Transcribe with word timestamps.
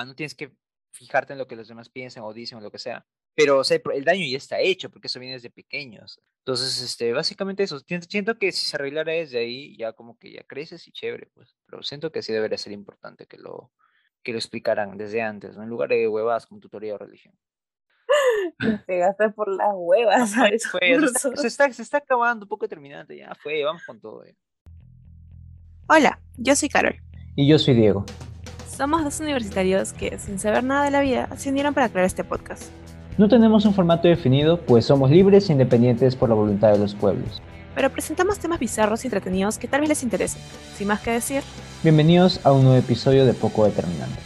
ah, 0.00 0.04
no 0.04 0.14
tienes 0.14 0.34
que 0.34 0.52
fijarte 0.92 1.32
en 1.32 1.38
lo 1.38 1.46
que 1.46 1.56
los 1.56 1.68
demás 1.68 1.88
piensan 1.88 2.24
o 2.24 2.32
dicen 2.32 2.58
o 2.58 2.60
lo 2.60 2.70
que 2.70 2.78
sea. 2.78 3.06
Pero 3.34 3.58
o 3.58 3.64
sea, 3.64 3.80
el 3.94 4.04
daño 4.04 4.26
ya 4.26 4.36
está 4.36 4.60
hecho 4.60 4.90
porque 4.90 5.06
eso 5.06 5.18
viene 5.18 5.34
desde 5.34 5.50
pequeños. 5.50 6.20
Entonces, 6.38 6.82
este, 6.82 7.12
básicamente 7.12 7.62
eso. 7.62 7.80
Siento 7.80 8.38
que 8.38 8.52
si 8.52 8.66
se 8.66 8.76
arreglara 8.76 9.12
desde 9.12 9.38
ahí, 9.38 9.76
ya 9.76 9.92
como 9.92 10.18
que 10.18 10.32
ya 10.32 10.42
creces 10.42 10.86
y 10.86 10.92
chévere, 10.92 11.28
pues. 11.34 11.56
Pero 11.66 11.82
siento 11.82 12.12
que 12.12 12.22
sí 12.22 12.32
debería 12.32 12.58
ser 12.58 12.72
importante 12.72 13.26
que 13.26 13.38
lo, 13.38 13.72
que 14.22 14.32
lo 14.32 14.38
explicaran 14.38 14.98
desde 14.98 15.22
antes, 15.22 15.56
¿no? 15.56 15.62
En 15.62 15.70
lugar 15.70 15.88
de 15.88 16.08
huevadas 16.08 16.46
como 16.46 16.60
tutoría 16.60 16.94
o 16.94 16.98
religión. 16.98 17.34
Me 18.58 18.78
pegaste 18.78 19.30
por 19.30 19.48
las 19.48 19.72
huevas, 19.72 20.30
¿sabes? 20.32 20.62
se, 20.62 21.46
está, 21.46 21.72
se 21.72 21.82
está 21.82 21.98
acabando, 21.98 22.44
un 22.44 22.48
poco 22.48 22.68
terminante, 22.68 23.16
ya 23.16 23.34
fue, 23.36 23.64
vamos 23.64 23.82
con 23.86 24.00
todo. 24.00 24.24
Eh. 24.24 24.36
Hola, 25.88 26.20
yo 26.36 26.54
soy 26.54 26.68
Carol. 26.68 26.96
Y 27.34 27.48
yo 27.48 27.58
soy 27.58 27.74
Diego. 27.74 28.04
Somos 28.82 29.04
dos 29.04 29.20
universitarios 29.20 29.92
que, 29.92 30.18
sin 30.18 30.40
saber 30.40 30.64
nada 30.64 30.84
de 30.84 30.90
la 30.90 31.02
vida, 31.02 31.28
se 31.36 31.50
unieron 31.50 31.72
para 31.72 31.88
crear 31.88 32.04
este 32.04 32.24
podcast. 32.24 32.64
No 33.16 33.28
tenemos 33.28 33.64
un 33.64 33.74
formato 33.74 34.08
definido, 34.08 34.60
pues 34.60 34.86
somos 34.86 35.08
libres 35.08 35.48
e 35.48 35.52
independientes 35.52 36.16
por 36.16 36.28
la 36.28 36.34
voluntad 36.34 36.72
de 36.72 36.80
los 36.80 36.92
pueblos. 36.92 37.40
Pero 37.76 37.90
presentamos 37.90 38.40
temas 38.40 38.58
bizarros 38.58 39.04
y 39.04 39.06
entretenidos 39.06 39.56
que 39.56 39.68
tal 39.68 39.82
vez 39.82 39.88
les 39.88 40.02
interesen. 40.02 40.42
Sin 40.74 40.88
más 40.88 41.00
que 41.00 41.12
decir, 41.12 41.44
bienvenidos 41.84 42.44
a 42.44 42.50
un 42.50 42.64
nuevo 42.64 42.76
episodio 42.76 43.24
de 43.24 43.34
Poco 43.34 43.66
Determinante. 43.66 44.18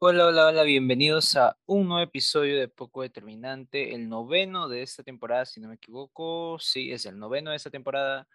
Hola, 0.00 0.26
hola, 0.26 0.48
hola, 0.48 0.64
bienvenidos 0.64 1.36
a 1.36 1.56
un 1.66 1.86
nuevo 1.86 2.02
episodio 2.02 2.58
de 2.58 2.66
Poco 2.66 3.02
Determinante, 3.02 3.94
el 3.94 4.08
noveno 4.08 4.68
de 4.68 4.82
esta 4.82 5.04
temporada, 5.04 5.46
si 5.46 5.60
no 5.60 5.68
me 5.68 5.76
equivoco. 5.76 6.58
Sí, 6.58 6.90
es 6.90 7.06
el 7.06 7.16
noveno 7.16 7.52
de 7.52 7.56
esta 7.58 7.70
temporada. 7.70 8.26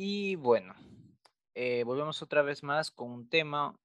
Y 0.00 0.36
bueno, 0.36 0.76
eh, 1.56 1.82
volvemos 1.82 2.22
otra 2.22 2.42
vez 2.42 2.62
más 2.62 2.92
con 2.92 3.10
un 3.10 3.28
tema 3.28 3.76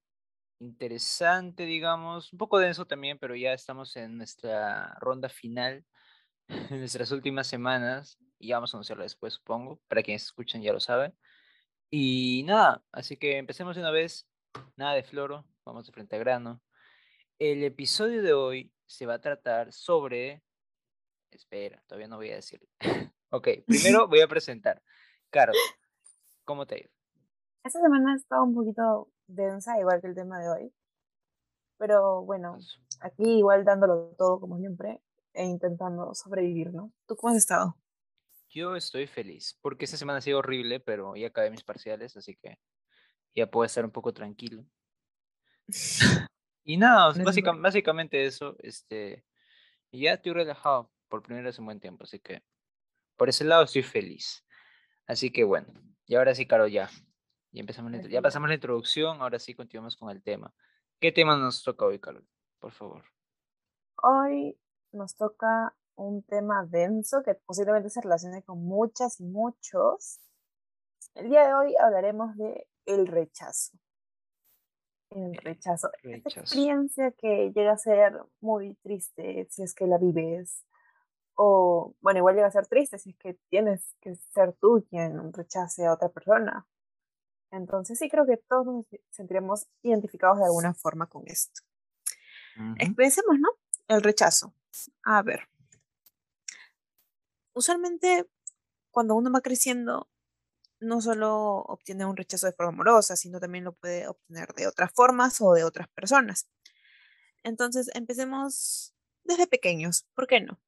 interesante, 0.60 1.66
digamos, 1.66 2.32
un 2.32 2.38
poco 2.38 2.60
denso 2.60 2.86
también, 2.86 3.18
pero 3.18 3.36
ya 3.36 3.52
estamos 3.52 3.96
en 3.96 4.18
nuestra 4.20 4.96
ronda 5.00 5.28
final, 5.28 5.84
en 6.70 6.78
nuestras 6.78 7.12
últimas 7.12 7.48
semanas, 7.48 8.20
y 8.38 8.50
ya 8.50 8.58
vamos 8.58 8.72
a 8.72 8.78
anunciarlo 8.78 9.02
después, 9.02 9.34
supongo, 9.34 9.82
para 9.88 10.04
quienes 10.04 10.22
escuchan 10.22 10.62
ya 10.62 10.72
lo 10.72 10.80
saben. 10.80 11.18
Y 11.90 12.44
nada, 12.46 12.84
así 12.92 13.18
que 13.18 13.40
empecemos 13.40 13.76
de 13.76 13.82
una 13.82 13.90
vez, 13.90 14.28
nada 14.76 14.94
de 14.94 15.02
floro, 15.02 15.48
vamos 15.66 15.88
de 15.88 15.94
frente 15.94 16.16
a 16.16 16.20
grano. 16.20 16.62
El 17.40 17.64
episodio 17.64 18.22
de 18.22 18.34
hoy 18.34 18.72
se 18.86 19.08
va 19.08 19.16
a 19.16 19.22
tratar 19.22 19.74
sobre... 19.74 20.44
Espera, 21.32 21.84
todavía 21.88 22.08
no 22.08 22.18
voy 22.18 22.30
a 22.30 22.36
decir. 22.36 22.62
ok, 23.32 23.48
primero 23.66 24.08
voy 24.08 24.22
a 24.22 24.28
presentar. 24.28 24.84
Carlos, 25.32 25.58
¿cómo 26.46 26.66
te 26.66 26.76
ha 26.76 26.80
ido? 26.80 26.90
Esta 27.64 27.80
semana 27.80 28.14
ha 28.14 28.16
estado 28.16 28.44
un 28.44 28.54
poquito 28.54 29.10
densa, 29.28 29.80
igual 29.80 30.02
que 30.02 30.08
el 30.08 30.16
tema 30.16 30.40
de 30.40 30.50
hoy. 30.50 30.74
Pero 31.78 32.24
bueno, 32.24 32.58
aquí 33.02 33.24
igual 33.40 33.66
dándolo 33.66 34.14
todo 34.18 34.40
como 34.40 34.58
siempre 34.58 35.02
e 35.34 35.46
intentando 35.46 36.14
sobrevivir, 36.14 36.74
¿no? 36.74 36.92
¿Tú 37.08 37.16
cómo 37.16 37.32
has 37.32 37.38
estado? 37.38 37.76
Yo 38.50 38.76
estoy 38.76 39.08
feliz, 39.08 39.58
porque 39.62 39.86
esta 39.86 39.98
semana 39.98 40.20
ha 40.20 40.22
sido 40.22 40.40
horrible, 40.40 40.80
pero 40.80 41.16
ya 41.16 41.28
acabé 41.28 41.50
mis 41.50 41.64
parciales, 41.64 42.16
así 42.16 42.36
que 42.36 42.60
ya 43.34 43.50
puedo 43.50 43.66
estar 43.66 43.84
un 43.84 43.92
poco 43.92 44.14
tranquilo. 44.14 44.64
y 46.64 46.78
nada, 46.78 47.14
básicamente, 47.24 47.64
básicamente 47.64 48.26
eso, 48.26 48.56
este, 48.60 49.26
ya 49.92 50.14
estoy 50.14 50.34
relajado 50.34 50.92
por 51.08 51.24
primera 51.24 51.48
vez 51.48 51.58
en 51.58 51.66
buen 51.66 51.80
tiempo, 51.80 52.04
así 52.04 52.20
que 52.20 52.44
por 53.16 53.30
ese 53.30 53.44
lado 53.44 53.64
estoy 53.64 53.84
feliz. 53.84 54.46
Así 55.08 55.32
que 55.32 55.44
bueno, 55.44 55.74
y 56.06 56.16
ahora 56.16 56.36
sí, 56.36 56.46
Caro, 56.46 56.68
ya, 56.68 56.90
ya, 57.52 57.62
empezamos 57.62 57.92
ya 58.10 58.22
pasamos 58.22 58.50
la 58.50 58.56
introducción, 58.56 59.22
ahora 59.22 59.40
sí 59.40 59.54
continuamos 59.54 59.96
con 59.96 60.10
el 60.10 60.22
tema. 60.22 60.54
¿Qué 61.00 61.12
tema 61.12 61.38
nos 61.38 61.64
toca 61.64 61.86
hoy, 61.86 62.00
Carol? 62.00 62.26
Por 62.60 62.72
favor. 62.72 63.04
Hoy 64.02 64.58
nos 64.92 65.16
toca 65.16 65.76
un 65.96 66.24
tema 66.24 66.66
denso 66.66 67.22
que 67.24 67.36
posiblemente 67.36 67.90
se 67.90 68.02
relacione 68.02 68.44
con 68.44 68.64
muchas 68.64 69.20
y 69.20 69.26
muchos. 69.26 70.20
El 71.16 71.30
día 71.30 71.48
de 71.48 71.54
hoy 71.54 71.76
hablaremos 71.80 72.36
de 72.38 72.68
el 72.86 73.08
rechazo. 73.08 73.78
El 75.10 75.36
rechazo. 75.36 75.90
Esta 76.02 76.42
experiencia 76.42 77.12
que 77.12 77.52
llega 77.56 77.74
a 77.74 77.78
ser 77.78 78.14
muy 78.42 78.76
triste 78.76 79.48
si 79.50 79.64
es 79.64 79.76
que 79.76 79.86
la 79.86 79.98
vives. 79.98 80.66
O, 81.36 81.96
bueno, 82.02 82.20
igual 82.20 82.36
llega 82.36 82.48
a 82.48 82.52
ser 82.52 82.68
triste 82.68 83.00
si 83.00 83.12
es 83.12 83.18
que 83.18 83.34
tienes 83.50 83.96
que 84.02 84.16
ser 84.16 84.54
tú 84.54 84.86
quien 84.90 85.34
rechace 85.34 85.86
a 85.86 85.94
otra 85.94 86.10
persona. 86.10 86.68
Entonces 87.52 88.00
sí 88.00 88.10
creo 88.10 88.26
que 88.26 88.38
todos 88.38 88.66
nos 88.66 88.86
sentiremos 89.10 89.68
identificados 89.82 90.40
de 90.40 90.46
alguna 90.46 90.74
forma 90.74 91.08
con 91.08 91.24
esto. 91.28 91.62
Pensemos, 92.96 93.40
¿no? 93.40 93.50
El 93.88 94.02
rechazo. 94.02 94.54
A 95.04 95.22
ver. 95.22 95.48
Usualmente 97.54 98.28
cuando 98.92 99.16
uno 99.16 99.32
va 99.32 99.42
creciendo, 99.42 100.08
no 100.80 101.02
solo 101.02 101.62
obtiene 101.62 102.06
un 102.06 102.16
rechazo 102.16 102.46
de 102.46 102.54
forma 102.54 102.74
amorosa, 102.74 103.16
sino 103.16 103.40
también 103.40 103.64
lo 103.64 103.74
puede 103.74 104.08
obtener 104.08 104.54
de 104.54 104.68
otras 104.68 104.92
formas 104.94 105.42
o 105.42 105.54
de 105.54 105.64
otras 105.64 105.88
personas. 105.90 106.48
Entonces, 107.44 107.90
empecemos 107.94 108.94
desde 109.24 109.48
pequeños, 109.48 110.06
¿por 110.16 110.28
qué 110.28 110.42
no? 110.42 110.60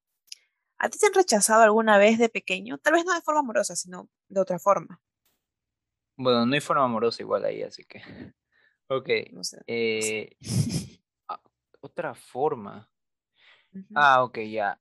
¿A 0.78 0.88
ti 0.88 0.98
te 0.98 1.06
han 1.06 1.14
rechazado 1.14 1.62
alguna 1.62 1.98
vez 1.98 2.18
de 2.18 2.28
pequeño? 2.28 2.78
Tal 2.78 2.94
vez 2.94 3.04
no 3.04 3.14
de 3.14 3.22
forma 3.22 3.40
amorosa, 3.40 3.76
sino 3.76 4.08
de 4.28 4.40
otra 4.40 4.58
forma. 4.58 5.00
Bueno, 6.16 6.46
no 6.46 6.54
hay 6.54 6.60
forma 6.60 6.84
amorosa 6.84 7.22
igual 7.22 7.44
ahí, 7.44 7.62
así 7.62 7.84
que. 7.84 8.00
Ok. 8.88 9.08
No 9.32 9.42
sé. 9.42 9.58
Eh, 9.66 10.36
ah, 11.26 11.42
otra 11.80 12.14
forma. 12.14 12.88
Ah, 13.96 14.22
ok, 14.22 14.38
ya. 14.48 14.80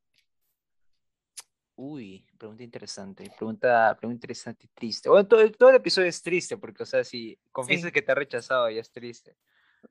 Uy, 1.75 2.25
pregunta 2.37 2.63
interesante. 2.63 3.31
Pregunta, 3.35 3.95
pregunta 3.99 4.17
interesante 4.17 4.65
y 4.65 4.69
triste. 4.69 5.09
Bueno, 5.09 5.27
todo, 5.27 5.51
todo, 5.51 5.69
el 5.69 5.77
episodio 5.77 6.07
es 6.07 6.21
triste, 6.21 6.55
porque, 6.55 6.83
o 6.83 6.85
sea, 6.85 7.03
si 7.03 7.37
confiesas 7.51 7.91
que 7.91 8.01
te 8.01 8.11
ha 8.11 8.15
rechazado, 8.15 8.69
ya 8.69 8.79
es 8.79 8.91
triste. 8.91 9.35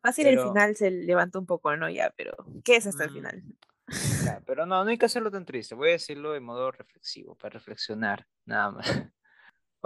Fácil 0.01 0.29
el 0.29 0.41
final 0.41 0.77
se 0.77 0.91
levanta 0.91 1.39
un 1.39 1.47
poco, 1.47 1.77
¿no? 1.77 1.91
Ya, 1.91 2.13
pero 2.17 2.33
¿qué 2.65 2.77
es 2.77 2.87
hasta 2.87 3.05
el 3.05 3.11
mm, 3.11 3.55
pero 4.47 4.67
no, 4.67 4.85
no 4.85 4.91
hay 4.91 4.99
que 4.99 5.07
hacerlo 5.07 5.31
tan 5.31 5.45
triste. 5.45 5.75
Voy 5.75 5.91
a 5.91 5.93
decirlo 5.93 6.33
de 6.33 6.41
modo 6.41 6.71
reflexivo, 6.71 7.35
para 7.37 7.55
reflexionar, 7.55 8.27
nada 8.45 8.71
más. 8.71 8.87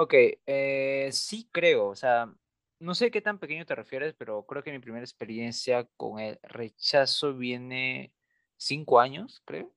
Ok, 0.01 0.15
eh, 0.47 1.09
sí 1.11 1.49
creo, 1.51 1.89
o 1.89 1.97
sea, 1.97 2.33
no 2.79 2.95
sé 2.95 3.11
qué 3.11 3.21
tan 3.21 3.41
pequeño 3.41 3.67
te 3.67 3.75
refieres, 3.75 4.15
pero 4.17 4.47
creo 4.47 4.63
que 4.63 4.71
mi 4.71 4.79
primera 4.79 5.03
experiencia 5.03 5.89
con 5.97 6.21
el 6.21 6.39
rechazo 6.45 7.35
viene 7.35 8.13
cinco 8.57 9.01
años, 9.01 9.43
creo. 9.45 9.75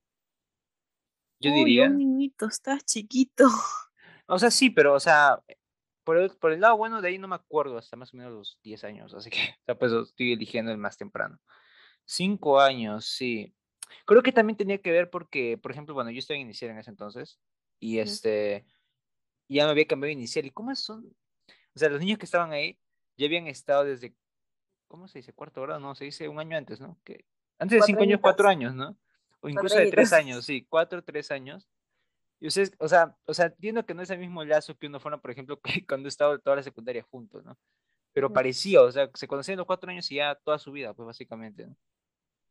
Yo 1.39 1.51
diría. 1.51 1.87
Un 1.87 1.97
niñito, 1.97 2.45
estás 2.47 2.85
chiquito. 2.85 3.45
O 4.33 4.39
sea, 4.39 4.49
sí, 4.49 4.69
pero, 4.69 4.93
o 4.93 4.99
sea, 4.99 5.43
por 6.05 6.15
el, 6.15 6.29
por 6.37 6.53
el 6.53 6.61
lado 6.61 6.77
bueno 6.77 7.01
de 7.01 7.09
ahí 7.09 7.17
no 7.17 7.27
me 7.27 7.35
acuerdo 7.35 7.77
hasta 7.77 7.97
más 7.97 8.13
o 8.13 8.17
menos 8.17 8.31
los 8.31 8.59
10 8.63 8.83
años, 8.85 9.13
así 9.13 9.29
que, 9.29 9.39
o 9.39 9.63
sea, 9.65 9.77
pues 9.77 9.91
estoy 9.91 10.31
eligiendo 10.31 10.71
el 10.71 10.77
más 10.77 10.95
temprano. 10.95 11.37
Cinco 12.05 12.61
años, 12.61 13.07
sí. 13.07 13.53
Creo 14.05 14.23
que 14.23 14.31
también 14.31 14.57
tenía 14.57 14.77
que 14.79 14.91
ver 14.91 15.09
porque, 15.09 15.57
por 15.57 15.71
ejemplo, 15.71 15.93
bueno, 15.93 16.11
yo 16.11 16.19
estaba 16.19 16.37
inicial 16.37 16.71
en 16.71 16.79
ese 16.79 16.89
entonces 16.89 17.39
y 17.79 17.99
este 17.99 18.65
ya 19.47 19.65
me 19.65 19.71
había 19.71 19.85
cambiado 19.85 20.11
inicial. 20.11 20.45
¿Y 20.45 20.51
cómo 20.51 20.73
son? 20.75 21.13
O 21.75 21.79
sea, 21.79 21.89
los 21.89 21.99
niños 21.99 22.17
que 22.17 22.25
estaban 22.25 22.51
ahí 22.51 22.77
ya 23.17 23.27
habían 23.27 23.47
estado 23.47 23.83
desde, 23.83 24.15
¿cómo 24.87 25.07
se 25.07 25.19
dice? 25.19 25.33
Cuarto 25.33 25.61
grado, 25.61 25.79
no, 25.79 25.95
se 25.95 26.05
dice 26.05 26.27
un 26.27 26.39
año 26.39 26.57
antes, 26.57 26.79
¿no? 26.79 26.97
Que, 27.03 27.25
antes 27.59 27.79
de 27.79 27.85
cinco 27.85 28.03
años, 28.03 28.19
cuatro 28.21 28.47
años, 28.47 28.73
¿no? 28.73 28.97
O 29.41 29.49
incluso 29.49 29.77
de 29.77 29.89
tres 29.89 30.13
años, 30.13 30.45
sí, 30.45 30.65
cuatro, 30.69 31.03
tres 31.03 31.31
años. 31.31 31.67
Y 32.39 32.47
ustedes, 32.47 32.73
o 32.79 32.87
sea, 32.87 33.15
o 33.25 33.33
sea, 33.33 33.47
entiendo 33.47 33.85
que 33.85 33.93
no 33.93 34.01
es 34.01 34.09
el 34.09 34.19
mismo 34.19 34.43
lazo 34.43 34.75
que 34.77 34.87
uno 34.87 34.99
fuera, 34.99 35.17
por 35.17 35.31
ejemplo, 35.31 35.59
cuando 35.87 36.09
estaba 36.09 36.37
toda 36.39 36.55
la 36.57 36.63
secundaria 36.63 37.03
juntos, 37.03 37.43
¿no? 37.43 37.57
Pero 38.13 38.33
parecía, 38.33 38.81
o 38.81 38.91
sea, 38.91 39.09
se 39.13 39.27
conocían 39.27 39.57
los 39.57 39.65
cuatro 39.65 39.89
años 39.89 40.11
y 40.11 40.15
ya 40.15 40.35
toda 40.35 40.57
su 40.59 40.71
vida, 40.71 40.93
pues 40.93 41.05
básicamente, 41.05 41.67
¿no? 41.67 41.75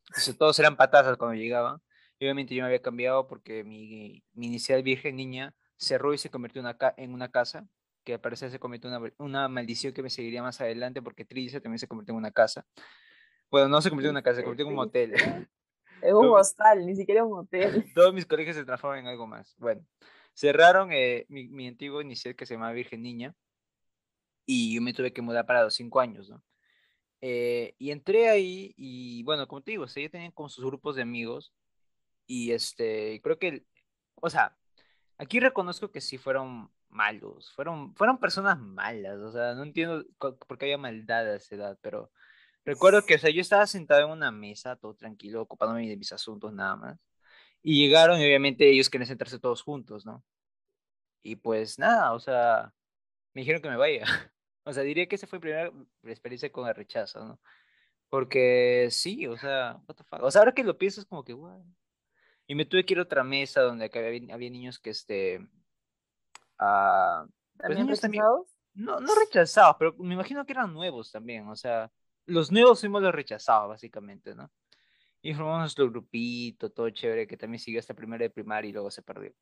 Entonces 0.09 0.37
todos 0.37 0.59
eran 0.59 0.75
patazas 0.75 1.17
cuando 1.17 1.35
llegaban. 1.35 1.81
Y 2.19 2.25
obviamente 2.25 2.53
yo 2.53 2.61
me 2.61 2.67
había 2.67 2.81
cambiado 2.81 3.27
porque 3.27 3.63
mi, 3.63 4.23
mi 4.33 4.47
inicial 4.47 4.83
virgen 4.83 5.15
niña 5.15 5.55
cerró 5.81 6.13
y 6.13 6.17
se 6.17 6.29
convirtió 6.29 6.63
en 6.97 7.13
una 7.13 7.29
casa, 7.29 7.67
que 8.03 8.13
al 8.13 8.21
parecer 8.21 8.51
se 8.51 8.59
convirtió 8.59 8.93
en 8.93 9.13
una, 9.17 9.47
maldición 9.47 9.93
que 9.93 10.03
me 10.03 10.09
seguiría 10.09 10.43
más 10.43 10.61
adelante 10.61 11.01
porque 11.01 11.25
Trilce 11.25 11.59
también 11.59 11.79
se 11.79 11.87
convirtió 11.87 12.13
en 12.13 12.17
una 12.17 12.31
casa. 12.31 12.65
Bueno, 13.49 13.67
no 13.67 13.81
se 13.81 13.89
convirtió 13.89 14.09
en 14.09 14.15
una 14.15 14.21
casa, 14.21 14.37
se 14.37 14.43
convirtió 14.43 14.67
en 14.67 14.73
un 14.73 14.79
hotel. 14.79 15.13
Es 16.01 16.13
un 16.13 16.29
hostal, 16.29 16.83
ni 16.83 16.95
siquiera 16.95 17.23
un 17.23 17.37
hotel. 17.37 17.85
Todos 17.93 18.11
mis 18.11 18.25
colegios 18.25 18.55
se 18.55 18.65
transforman 18.65 19.01
en 19.01 19.07
algo 19.07 19.27
más. 19.27 19.53
Bueno, 19.59 19.85
cerraron 20.33 20.91
eh, 20.91 21.27
mi, 21.29 21.47
mi, 21.47 21.67
antiguo 21.67 22.01
inicial 22.01 22.35
que 22.35 22.47
se 22.47 22.55
llamaba 22.55 22.71
Virgen 22.71 23.03
Niña 23.03 23.35
y 24.47 24.73
yo 24.73 24.81
me 24.81 24.93
tuve 24.93 25.13
que 25.13 25.21
mudar 25.21 25.45
para 25.45 25.61
los 25.61 25.75
cinco 25.75 25.99
años, 25.99 26.27
¿no? 26.27 26.41
Eh, 27.21 27.75
y 27.77 27.91
entré 27.91 28.29
ahí 28.29 28.73
y 28.77 29.23
bueno, 29.23 29.47
como 29.47 29.61
te 29.61 29.71
digo, 29.71 29.83
o 29.83 29.87
sea, 29.87 30.01
ellos 30.01 30.11
tenían 30.11 30.31
con 30.31 30.49
sus 30.49 30.65
grupos 30.65 30.95
de 30.95 31.03
amigos 31.03 31.53
y 32.27 32.51
este, 32.51 33.21
creo 33.21 33.37
que, 33.39 33.65
o 34.15 34.29
sea, 34.29 34.57
Aquí 35.21 35.39
reconozco 35.39 35.91
que 35.91 36.01
sí 36.01 36.17
fueron 36.17 36.71
malos, 36.89 37.53
fueron, 37.53 37.93
fueron 37.93 38.17
personas 38.17 38.57
malas, 38.59 39.19
o 39.19 39.31
sea, 39.31 39.53
no 39.53 39.61
entiendo 39.61 40.03
por 40.17 40.57
qué 40.57 40.65
había 40.65 40.79
maldad 40.79 41.27
a 41.33 41.35
esa 41.35 41.53
edad, 41.53 41.77
pero 41.79 42.11
recuerdo 42.65 43.05
que, 43.05 43.13
o 43.13 43.19
sea, 43.19 43.29
yo 43.29 43.39
estaba 43.39 43.67
sentado 43.67 44.01
en 44.03 44.09
una 44.09 44.31
mesa, 44.31 44.77
todo 44.77 44.95
tranquilo, 44.95 45.43
ocupándome 45.43 45.87
de 45.87 45.95
mis 45.95 46.11
asuntos 46.11 46.51
nada 46.53 46.75
más, 46.75 46.99
y 47.61 47.77
llegaron 47.85 48.19
y 48.19 48.25
obviamente 48.25 48.67
ellos 48.67 48.89
querían 48.89 49.05
sentarse 49.09 49.37
todos 49.37 49.61
juntos, 49.61 50.07
¿no? 50.07 50.23
Y 51.21 51.35
pues 51.35 51.77
nada, 51.77 52.13
o 52.13 52.19
sea, 52.19 52.73
me 53.35 53.41
dijeron 53.41 53.61
que 53.61 53.69
me 53.69 53.77
vaya. 53.77 54.05
O 54.63 54.73
sea, 54.73 54.83
diría 54.83 55.07
que 55.07 55.15
esa 55.15 55.27
fue 55.27 55.39
mi 55.39 55.41
primera 55.41 55.71
experiencia 56.03 56.51
con 56.51 56.67
el 56.67 56.75
rechazo, 56.75 57.25
¿no? 57.25 57.41
Porque 58.09 58.89
sí, 58.91 59.25
o 59.27 59.37
sea, 59.37 59.81
what 59.87 59.95
the 59.95 60.03
fuck? 60.03 60.21
O 60.21 60.29
sea, 60.29 60.41
ahora 60.41 60.53
que 60.53 60.63
lo 60.63 60.77
piensas 60.77 61.05
como 61.05 61.23
que, 61.23 61.33
wow. 61.33 61.65
Y 62.47 62.55
me 62.55 62.65
tuve 62.65 62.85
que 62.85 62.93
ir 62.93 62.99
a 62.99 63.03
otra 63.03 63.23
mesa 63.23 63.61
donde 63.61 63.89
había, 63.93 64.33
había 64.33 64.49
niños 64.49 64.79
que, 64.79 64.89
este... 64.89 65.39
Uh, 66.59 67.27
¿También 67.57 67.87
rechazados? 67.87 68.47
no, 68.73 68.99
no 68.99 69.15
rechazados, 69.15 69.75
pero 69.79 69.95
me 69.97 70.13
imagino 70.13 70.45
que 70.45 70.53
eran 70.53 70.73
nuevos 70.73 71.11
también, 71.11 71.47
o 71.47 71.55
sea, 71.55 71.91
los 72.25 72.51
nuevos 72.51 72.79
fuimos 72.79 73.01
los 73.01 73.13
rechazados, 73.13 73.69
básicamente, 73.69 74.35
¿no? 74.35 74.51
Y 75.21 75.33
formamos 75.33 75.59
nuestro 75.59 75.89
grupito, 75.89 76.71
todo 76.71 76.89
chévere, 76.89 77.27
que 77.27 77.37
también 77.37 77.59
siguió 77.59 77.79
hasta 77.79 77.93
primero 77.93 78.23
de 78.23 78.29
primaria 78.29 78.69
y 78.69 78.73
luego 78.73 78.89
se 78.89 79.03
perdió. 79.03 79.33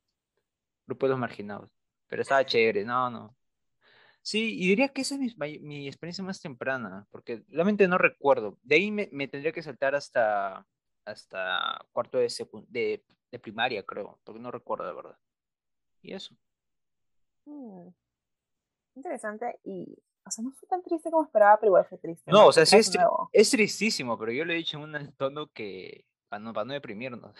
Grupo 0.85 1.05
de 1.05 1.11
los 1.11 1.19
marginados. 1.19 1.71
Pero 2.07 2.21
estaba 2.21 2.45
chévere, 2.45 2.83
no, 2.83 3.09
no. 3.09 3.35
Sí, 4.29 4.59
y 4.59 4.67
diría 4.67 4.89
que 4.89 5.01
esa 5.01 5.15
es 5.15 5.35
mi, 5.39 5.57
mi 5.57 5.87
experiencia 5.87 6.23
más 6.23 6.39
temprana, 6.39 7.07
porque 7.09 7.43
realmente 7.47 7.87
no 7.87 7.97
recuerdo. 7.97 8.59
De 8.61 8.75
ahí 8.75 8.91
me, 8.91 9.09
me 9.11 9.27
tendría 9.27 9.51
que 9.51 9.63
saltar 9.63 9.95
hasta, 9.95 10.67
hasta 11.03 11.83
cuarto 11.91 12.19
de, 12.19 12.31
de, 12.67 13.03
de, 13.31 13.39
primaria, 13.39 13.83
creo, 13.83 14.19
porque 14.23 14.39
no 14.39 14.51
recuerdo 14.51 14.85
de 14.85 14.93
verdad. 14.93 15.17
Y 16.03 16.13
eso. 16.13 16.35
Mm. 17.45 17.87
Interesante 18.97 19.59
y, 19.63 19.97
o 20.23 20.29
sea, 20.29 20.43
no 20.43 20.51
fue 20.51 20.69
tan 20.69 20.83
triste 20.83 21.09
como 21.09 21.23
esperaba, 21.23 21.59
pero 21.59 21.71
igual 21.71 21.85
fue 21.85 21.97
triste. 21.97 22.29
No, 22.31 22.49
o 22.49 22.51
sea, 22.51 22.67
sí 22.67 22.77
es, 22.77 22.91
es, 23.33 23.49
tristísimo, 23.49 24.15
pero 24.19 24.31
yo 24.31 24.45
lo 24.45 24.53
he 24.53 24.57
dicho 24.57 24.77
en 24.77 24.83
un 24.83 25.11
tono 25.17 25.47
que, 25.47 26.05
para 26.27 26.39
no, 26.39 26.53
para 26.53 26.65
no 26.65 26.73
deprimirnos. 26.73 27.35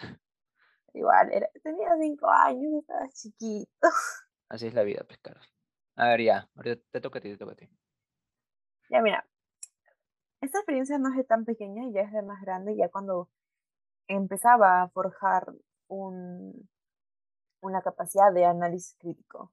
Igual, 0.92 1.30
era, 1.32 1.48
tenía 1.62 1.96
cinco 2.00 2.28
años, 2.28 2.80
estaba 2.80 3.08
chiquito. 3.10 3.70
Así 4.48 4.66
es 4.66 4.74
la 4.74 4.82
vida, 4.82 5.04
pescado. 5.04 5.38
A 5.96 6.08
ver, 6.08 6.22
ya, 6.22 6.48
ahorita 6.56 6.82
te 6.90 7.00
toca 7.00 7.18
a 7.18 7.22
ti, 7.22 7.30
te 7.30 7.36
toca 7.36 7.52
a 7.52 7.56
ti. 7.56 7.68
Ya, 8.90 9.02
mira, 9.02 9.26
esta 10.40 10.58
experiencia 10.58 10.98
no 10.98 11.12
es 11.14 11.26
tan 11.26 11.44
pequeña, 11.44 11.84
ya 11.92 12.00
es 12.02 12.12
de 12.12 12.22
más 12.22 12.40
grande, 12.40 12.76
ya 12.76 12.88
cuando 12.88 13.28
empezaba 14.08 14.82
a 14.82 14.88
forjar 14.88 15.52
un, 15.88 16.68
una 17.60 17.82
capacidad 17.82 18.32
de 18.32 18.44
análisis 18.46 18.96
crítico. 18.98 19.52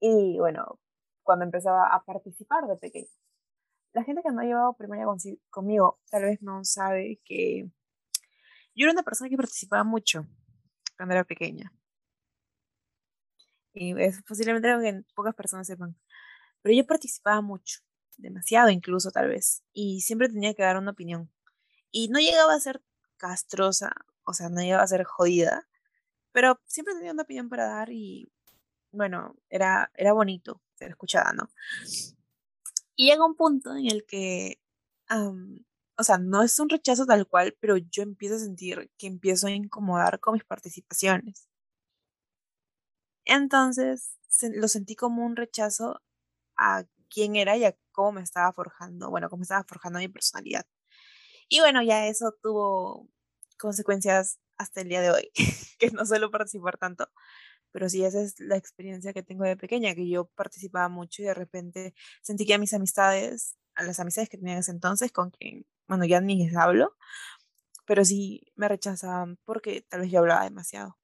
Y 0.00 0.38
bueno, 0.38 0.78
cuando 1.22 1.44
empezaba 1.44 1.86
a 1.86 2.04
participar 2.04 2.66
de 2.66 2.76
pequeño. 2.76 3.08
La 3.92 4.04
gente 4.04 4.22
que 4.22 4.30
no 4.30 4.40
ha 4.40 4.44
llevado 4.44 4.74
primaria 4.74 5.06
conmigo 5.50 6.00
tal 6.10 6.22
vez 6.22 6.40
no 6.40 6.64
sabe 6.64 7.20
que 7.24 7.68
yo 8.74 8.84
era 8.86 8.92
una 8.92 9.02
persona 9.02 9.28
que 9.28 9.36
participaba 9.36 9.84
mucho 9.84 10.26
cuando 10.96 11.14
era 11.14 11.24
pequeña. 11.24 11.70
Y 13.74 14.00
es 14.00 14.22
posiblemente 14.22 14.68
algo 14.70 14.82
que 14.82 15.02
pocas 15.14 15.34
personas 15.34 15.66
sepan. 15.66 15.96
Pero 16.62 16.74
yo 16.76 16.86
participaba 16.86 17.40
mucho, 17.40 17.80
demasiado 18.16 18.70
incluso 18.70 19.10
tal 19.10 19.28
vez, 19.28 19.62
y 19.72 20.00
siempre 20.02 20.28
tenía 20.28 20.54
que 20.54 20.62
dar 20.62 20.76
una 20.76 20.92
opinión. 20.92 21.30
Y 21.90 22.08
no 22.08 22.20
llegaba 22.20 22.54
a 22.54 22.60
ser 22.60 22.82
castrosa, 23.16 23.92
o 24.24 24.34
sea, 24.34 24.48
no 24.48 24.60
llegaba 24.60 24.82
a 24.82 24.86
ser 24.86 25.04
jodida, 25.04 25.68
pero 26.32 26.60
siempre 26.66 26.94
tenía 26.94 27.12
una 27.12 27.22
opinión 27.24 27.48
para 27.48 27.66
dar 27.66 27.90
y 27.90 28.30
bueno, 28.92 29.36
era, 29.48 29.90
era 29.94 30.12
bonito 30.12 30.62
ser 30.74 30.90
escuchada, 30.90 31.32
¿no? 31.32 31.50
Y 32.96 33.06
llega 33.06 33.24
un 33.26 33.36
punto 33.36 33.74
en 33.74 33.86
el 33.90 34.04
que, 34.06 34.60
o 35.96 36.02
sea, 36.04 36.18
no 36.18 36.42
es 36.42 36.58
un 36.58 36.68
rechazo 36.68 37.06
tal 37.06 37.26
cual, 37.26 37.56
pero 37.60 37.76
yo 37.76 38.02
empiezo 38.02 38.36
a 38.36 38.38
sentir 38.38 38.90
que 38.98 39.06
empiezo 39.06 39.46
a 39.46 39.50
incomodar 39.50 40.20
con 40.20 40.34
mis 40.34 40.44
participaciones. 40.44 41.48
Entonces 43.24 44.16
lo 44.54 44.68
sentí 44.68 44.96
como 44.96 45.24
un 45.24 45.36
rechazo 45.36 46.00
a 46.56 46.84
quién 47.10 47.36
era 47.36 47.56
y 47.56 47.64
a 47.64 47.76
cómo 47.92 48.12
me 48.12 48.22
estaba 48.22 48.52
forjando, 48.52 49.10
bueno, 49.10 49.30
cómo 49.30 49.42
estaba 49.42 49.64
forjando 49.64 49.98
mi 50.00 50.08
personalidad. 50.08 50.66
Y 51.48 51.60
bueno, 51.60 51.82
ya 51.82 52.06
eso 52.08 52.34
tuvo 52.42 53.08
consecuencias 53.58 54.38
hasta 54.58 54.80
el 54.82 54.88
día 54.88 55.00
de 55.02 55.10
hoy, 55.10 55.30
que 55.78 55.90
no 55.90 56.06
suelo 56.06 56.30
participar 56.30 56.78
tanto, 56.78 57.08
pero 57.72 57.88
sí, 57.88 58.04
esa 58.04 58.22
es 58.22 58.40
la 58.40 58.56
experiencia 58.56 59.12
que 59.12 59.22
tengo 59.22 59.44
de 59.44 59.56
pequeña, 59.56 59.94
que 59.94 60.08
yo 60.08 60.26
participaba 60.26 60.88
mucho 60.88 61.22
y 61.22 61.26
de 61.26 61.34
repente 61.34 61.94
sentí 62.22 62.46
que 62.46 62.54
a 62.54 62.58
mis 62.58 62.74
amistades, 62.74 63.56
a 63.74 63.84
las 63.84 64.00
amistades 64.00 64.28
que 64.30 64.38
tenía 64.38 64.54
en 64.54 64.60
ese 64.60 64.72
entonces, 64.72 65.12
con 65.12 65.30
quien, 65.30 65.66
bueno, 65.88 66.04
ya 66.06 66.20
ni 66.20 66.44
les 66.46 66.56
hablo, 66.56 66.96
pero 67.86 68.04
sí 68.04 68.52
me 68.56 68.68
rechazaban 68.68 69.38
porque 69.44 69.82
tal 69.82 70.00
vez 70.02 70.10
yo 70.12 70.20
hablaba 70.20 70.44
demasiado 70.44 70.98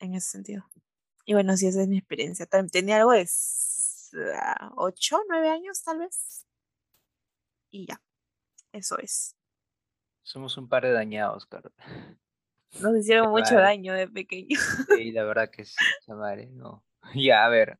en 0.00 0.14
ese 0.14 0.30
sentido. 0.30 0.64
Y 1.28 1.34
bueno, 1.34 1.54
sí, 1.58 1.66
esa 1.66 1.82
es 1.82 1.88
mi 1.88 1.98
experiencia. 1.98 2.46
Tenía 2.72 2.96
algo 2.96 3.12
de 3.12 3.28
8, 4.76 5.18
9 5.28 5.50
años 5.50 5.82
tal 5.82 5.98
vez. 5.98 6.46
Y 7.70 7.86
ya, 7.86 8.00
eso 8.72 8.96
es. 8.96 9.36
Somos 10.22 10.56
un 10.56 10.70
par 10.70 10.84
de 10.84 10.92
dañados, 10.92 11.44
claro. 11.44 11.70
Nos 12.80 12.96
hicieron 12.96 13.28
mucho 13.28 13.56
daño 13.56 13.92
de 13.92 14.08
pequeño. 14.08 14.58
Sí, 14.96 15.12
la 15.12 15.24
verdad 15.24 15.50
que 15.50 15.66
sí, 15.66 15.76
madre, 16.06 16.46
no. 16.46 16.82
Ya, 17.14 17.44
a 17.44 17.50
ver. 17.50 17.78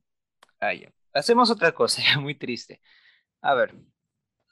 Ah, 0.61 0.73
Hacemos 1.15 1.51
otra 1.51 1.73
cosa, 1.73 2.03
ya 2.03 2.21
muy 2.21 2.35
triste. 2.35 2.83
A 3.41 3.55
ver. 3.55 3.75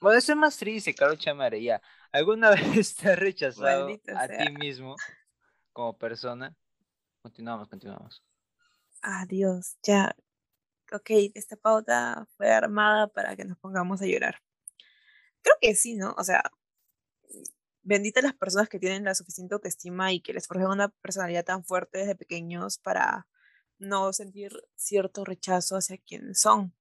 Bueno, 0.00 0.16
eso 0.16 0.32
es 0.32 0.38
más 0.38 0.56
triste, 0.56 0.94
Caro 0.94 1.16
Chamare, 1.16 1.62
ya. 1.62 1.82
¿Alguna 2.12 2.48
vez 2.80 2.96
te 2.96 3.10
has 3.10 3.18
rechazado 3.18 3.90
a 4.16 4.26
ti 4.26 4.52
mismo 4.52 4.96
como 5.74 5.98
persona? 5.98 6.56
Continuamos, 7.20 7.68
continuamos. 7.68 8.24
Adiós, 9.08 9.76
ya. 9.84 10.16
Ok, 10.92 11.10
esta 11.34 11.56
pauta 11.56 12.26
fue 12.36 12.50
armada 12.50 13.06
para 13.06 13.36
que 13.36 13.44
nos 13.44 13.56
pongamos 13.58 14.02
a 14.02 14.06
llorar. 14.06 14.42
Creo 15.42 15.54
que 15.60 15.76
sí, 15.76 15.94
¿no? 15.94 16.14
O 16.18 16.24
sea, 16.24 16.42
benditas 17.84 18.24
las 18.24 18.34
personas 18.34 18.68
que 18.68 18.80
tienen 18.80 19.04
la 19.04 19.14
suficiente 19.14 19.54
autoestima 19.54 20.12
y 20.12 20.20
que 20.20 20.32
les 20.32 20.48
forjan 20.48 20.70
una 20.70 20.88
personalidad 20.88 21.44
tan 21.44 21.64
fuerte 21.64 21.98
desde 21.98 22.16
pequeños 22.16 22.78
para 22.78 23.28
no 23.78 24.12
sentir 24.12 24.52
cierto 24.74 25.24
rechazo 25.24 25.76
hacia 25.76 25.98
quienes 25.98 26.40
son. 26.40 26.74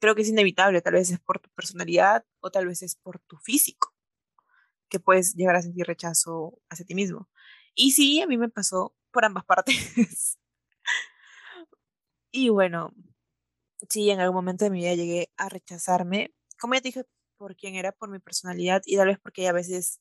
Creo 0.00 0.14
que 0.14 0.20
es 0.22 0.28
inevitable, 0.28 0.82
tal 0.82 0.94
vez 0.94 1.10
es 1.10 1.18
por 1.18 1.40
tu 1.40 1.48
personalidad 1.50 2.26
o 2.40 2.50
tal 2.50 2.66
vez 2.66 2.82
es 2.82 2.94
por 2.96 3.20
tu 3.20 3.38
físico, 3.38 3.94
que 4.90 5.00
puedes 5.00 5.34
llegar 5.34 5.56
a 5.56 5.62
sentir 5.62 5.86
rechazo 5.86 6.60
hacia 6.68 6.84
ti 6.84 6.94
mismo. 6.94 7.30
Y 7.74 7.92
sí, 7.92 8.20
a 8.20 8.26
mí 8.26 8.36
me 8.36 8.50
pasó 8.50 8.94
por 9.10 9.24
ambas 9.24 9.44
partes. 9.46 10.38
Y 12.32 12.48
bueno, 12.50 12.92
sí, 13.88 14.10
en 14.10 14.20
algún 14.20 14.36
momento 14.36 14.64
de 14.64 14.70
mi 14.70 14.80
vida 14.80 14.94
llegué 14.94 15.30
a 15.36 15.48
rechazarme. 15.48 16.34
Como 16.60 16.74
ya 16.74 16.80
dije, 16.80 17.04
por 17.36 17.56
quién 17.56 17.74
era, 17.76 17.92
por 17.92 18.10
mi 18.10 18.18
personalidad 18.20 18.82
y 18.86 18.96
tal 18.96 19.08
vez 19.08 19.18
porque 19.20 19.48
a 19.48 19.52
veces 19.52 20.00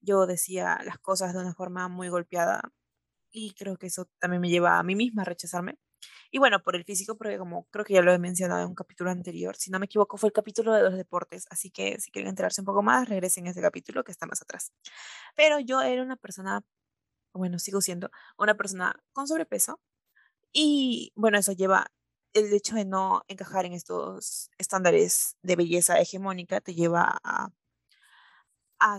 yo 0.00 0.26
decía 0.26 0.80
las 0.84 0.98
cosas 0.98 1.34
de 1.34 1.40
una 1.40 1.54
forma 1.54 1.88
muy 1.88 2.08
golpeada 2.08 2.62
y 3.32 3.54
creo 3.54 3.76
que 3.78 3.88
eso 3.88 4.08
también 4.20 4.40
me 4.42 4.50
lleva 4.50 4.78
a 4.78 4.82
mí 4.84 4.96
misma 4.96 5.22
a 5.22 5.26
rechazarme. 5.26 5.78
Y 6.30 6.38
bueno, 6.38 6.62
por 6.62 6.76
el 6.76 6.84
físico, 6.84 7.16
porque 7.18 7.38
como 7.38 7.66
creo 7.70 7.84
que 7.84 7.94
ya 7.94 8.02
lo 8.02 8.12
he 8.12 8.18
mencionado 8.18 8.62
en 8.62 8.68
un 8.68 8.74
capítulo 8.76 9.10
anterior, 9.10 9.56
si 9.56 9.70
no 9.70 9.78
me 9.80 9.86
equivoco 9.86 10.18
fue 10.18 10.28
el 10.28 10.34
capítulo 10.34 10.72
de 10.74 10.82
los 10.82 10.96
deportes, 10.96 11.46
así 11.50 11.70
que 11.70 12.00
si 12.00 12.10
quieren 12.12 12.30
enterarse 12.30 12.60
un 12.62 12.66
poco 12.66 12.82
más, 12.82 13.08
regresen 13.08 13.46
a 13.48 13.50
ese 13.52 13.62
capítulo 13.62 14.04
que 14.04 14.12
está 14.12 14.26
más 14.26 14.42
atrás. 14.42 14.72
Pero 15.36 15.60
yo 15.60 15.82
era 15.82 16.02
una 16.02 16.16
persona, 16.16 16.62
bueno, 17.34 17.58
sigo 17.58 17.80
siendo 17.82 18.10
una 18.38 18.56
persona 18.56 18.96
con 19.12 19.28
sobrepeso 19.28 19.80
y 20.54 21.12
bueno, 21.16 21.36
eso 21.36 21.52
lleva 21.52 21.90
el 22.32 22.52
hecho 22.52 22.76
de 22.76 22.84
no 22.84 23.22
encajar 23.28 23.66
en 23.66 23.72
estos 23.72 24.50
estándares 24.56 25.36
de 25.42 25.56
belleza 25.56 26.00
hegemónica 26.00 26.60
te 26.60 26.74
lleva 26.74 27.18
a, 27.22 27.50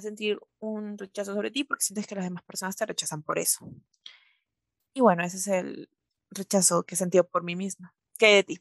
sentir 0.01 0.39
un 0.59 0.97
rechazo 0.97 1.33
sobre 1.33 1.51
ti 1.51 1.63
porque 1.63 1.83
sientes 1.83 2.07
que 2.07 2.15
las 2.15 2.23
demás 2.23 2.43
personas 2.43 2.75
te 2.75 2.85
rechazan 2.85 3.21
por 3.21 3.37
eso. 3.37 3.69
Y 4.93 5.01
bueno, 5.01 5.23
ese 5.23 5.37
es 5.37 5.47
el 5.47 5.89
rechazo 6.31 6.83
que 6.83 6.95
he 6.95 6.97
sentido 6.97 7.23
por 7.23 7.43
mí 7.43 7.55
misma. 7.55 7.93
¿Qué 8.17 8.27
de 8.35 8.43
ti? 8.43 8.59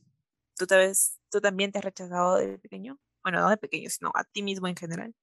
¿Tú, 0.57 0.67
te 0.67 0.77
ves, 0.77 1.19
¿Tú 1.31 1.41
también 1.41 1.73
te 1.73 1.79
has 1.79 1.85
rechazado 1.85 2.37
de 2.37 2.59
pequeño? 2.59 2.99
Bueno, 3.23 3.41
no 3.41 3.49
de 3.49 3.57
pequeño, 3.57 3.89
sino 3.89 4.13
a 4.15 4.25
ti 4.25 4.43
mismo 4.43 4.69
en 4.69 4.77
general. 4.77 5.15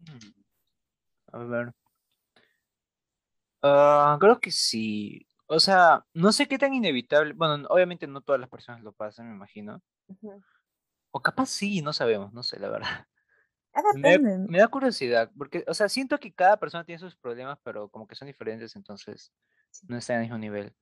Mm. 0.00 0.34
A 1.32 1.38
ver. 1.38 1.74
Ah, 3.62 4.16
creo 4.20 4.40
que 4.40 4.50
sí. 4.50 5.26
O 5.54 5.60
sea, 5.60 6.04
no 6.14 6.32
sé 6.32 6.48
qué 6.48 6.58
tan 6.58 6.74
inevitable. 6.74 7.32
Bueno, 7.32 7.66
obviamente 7.68 8.06
no 8.06 8.20
todas 8.20 8.40
las 8.40 8.50
personas 8.50 8.82
lo 8.82 8.92
pasan, 8.92 9.28
me 9.28 9.36
imagino. 9.36 9.80
O 11.12 11.20
capaz 11.22 11.46
sí, 11.46 11.80
no 11.80 11.92
sabemos, 11.92 12.32
no 12.32 12.42
sé, 12.42 12.58
la 12.58 12.68
verdad. 12.68 13.06
Ah, 13.72 13.82
me, 14.48 14.58
da 14.58 14.68
curiosidad, 14.68 15.30
porque, 15.38 15.64
o 15.68 15.74
sea, 15.74 15.88
siento 15.88 16.18
que 16.18 16.32
cada 16.32 16.58
persona 16.58 16.84
tiene 16.84 16.98
sus 16.98 17.16
problemas, 17.16 17.58
pero 17.62 17.88
como 17.88 18.06
que 18.06 18.16
son 18.16 18.26
diferentes, 18.26 18.74
entonces 18.74 19.32
no 19.86 19.96
están 19.96 20.16
al 20.16 20.22
mismo 20.22 20.38
nivel. 20.38 20.74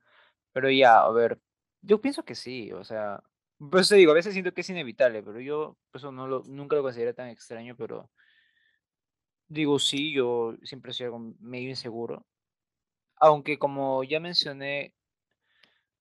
Pero 0.52 0.71
ya, 0.71 1.00
a 1.00 1.11
ver, 1.11 1.38
Yo 1.83 2.00
pienso 2.00 2.25
que 2.25 2.35
sí, 2.35 2.73
o 2.73 2.85
sea, 2.85 3.23
pues 3.71 3.88
te 3.88 3.97
digo, 3.97 4.12
a 4.12 4.14
veces 4.14 4.33
siento 4.33 4.55
que 4.55 4.62
es 4.62 4.71
inevitable, 4.71 5.23
pero 5.23 5.41
yo 5.41 5.76
pues, 5.91 6.02
eso 6.02 6.12
no 6.12 6.29
lo, 6.29 6.43
nunca 6.47 6.76
lo 6.76 6.83
consideré 6.83 7.12
tan 7.12 7.29
extraño, 7.29 7.76
pero 7.76 8.11
digo, 9.49 9.79
sí, 9.79 10.12
yo 10.12 10.55
siempre 10.62 10.93
soy 10.93 11.07
algo 11.07 11.19
medio 11.41 11.69
inseguro. 11.69 12.26
Aunque 13.23 13.57
como 13.57 14.02
ya 14.02 14.19
mencioné, 14.19 14.95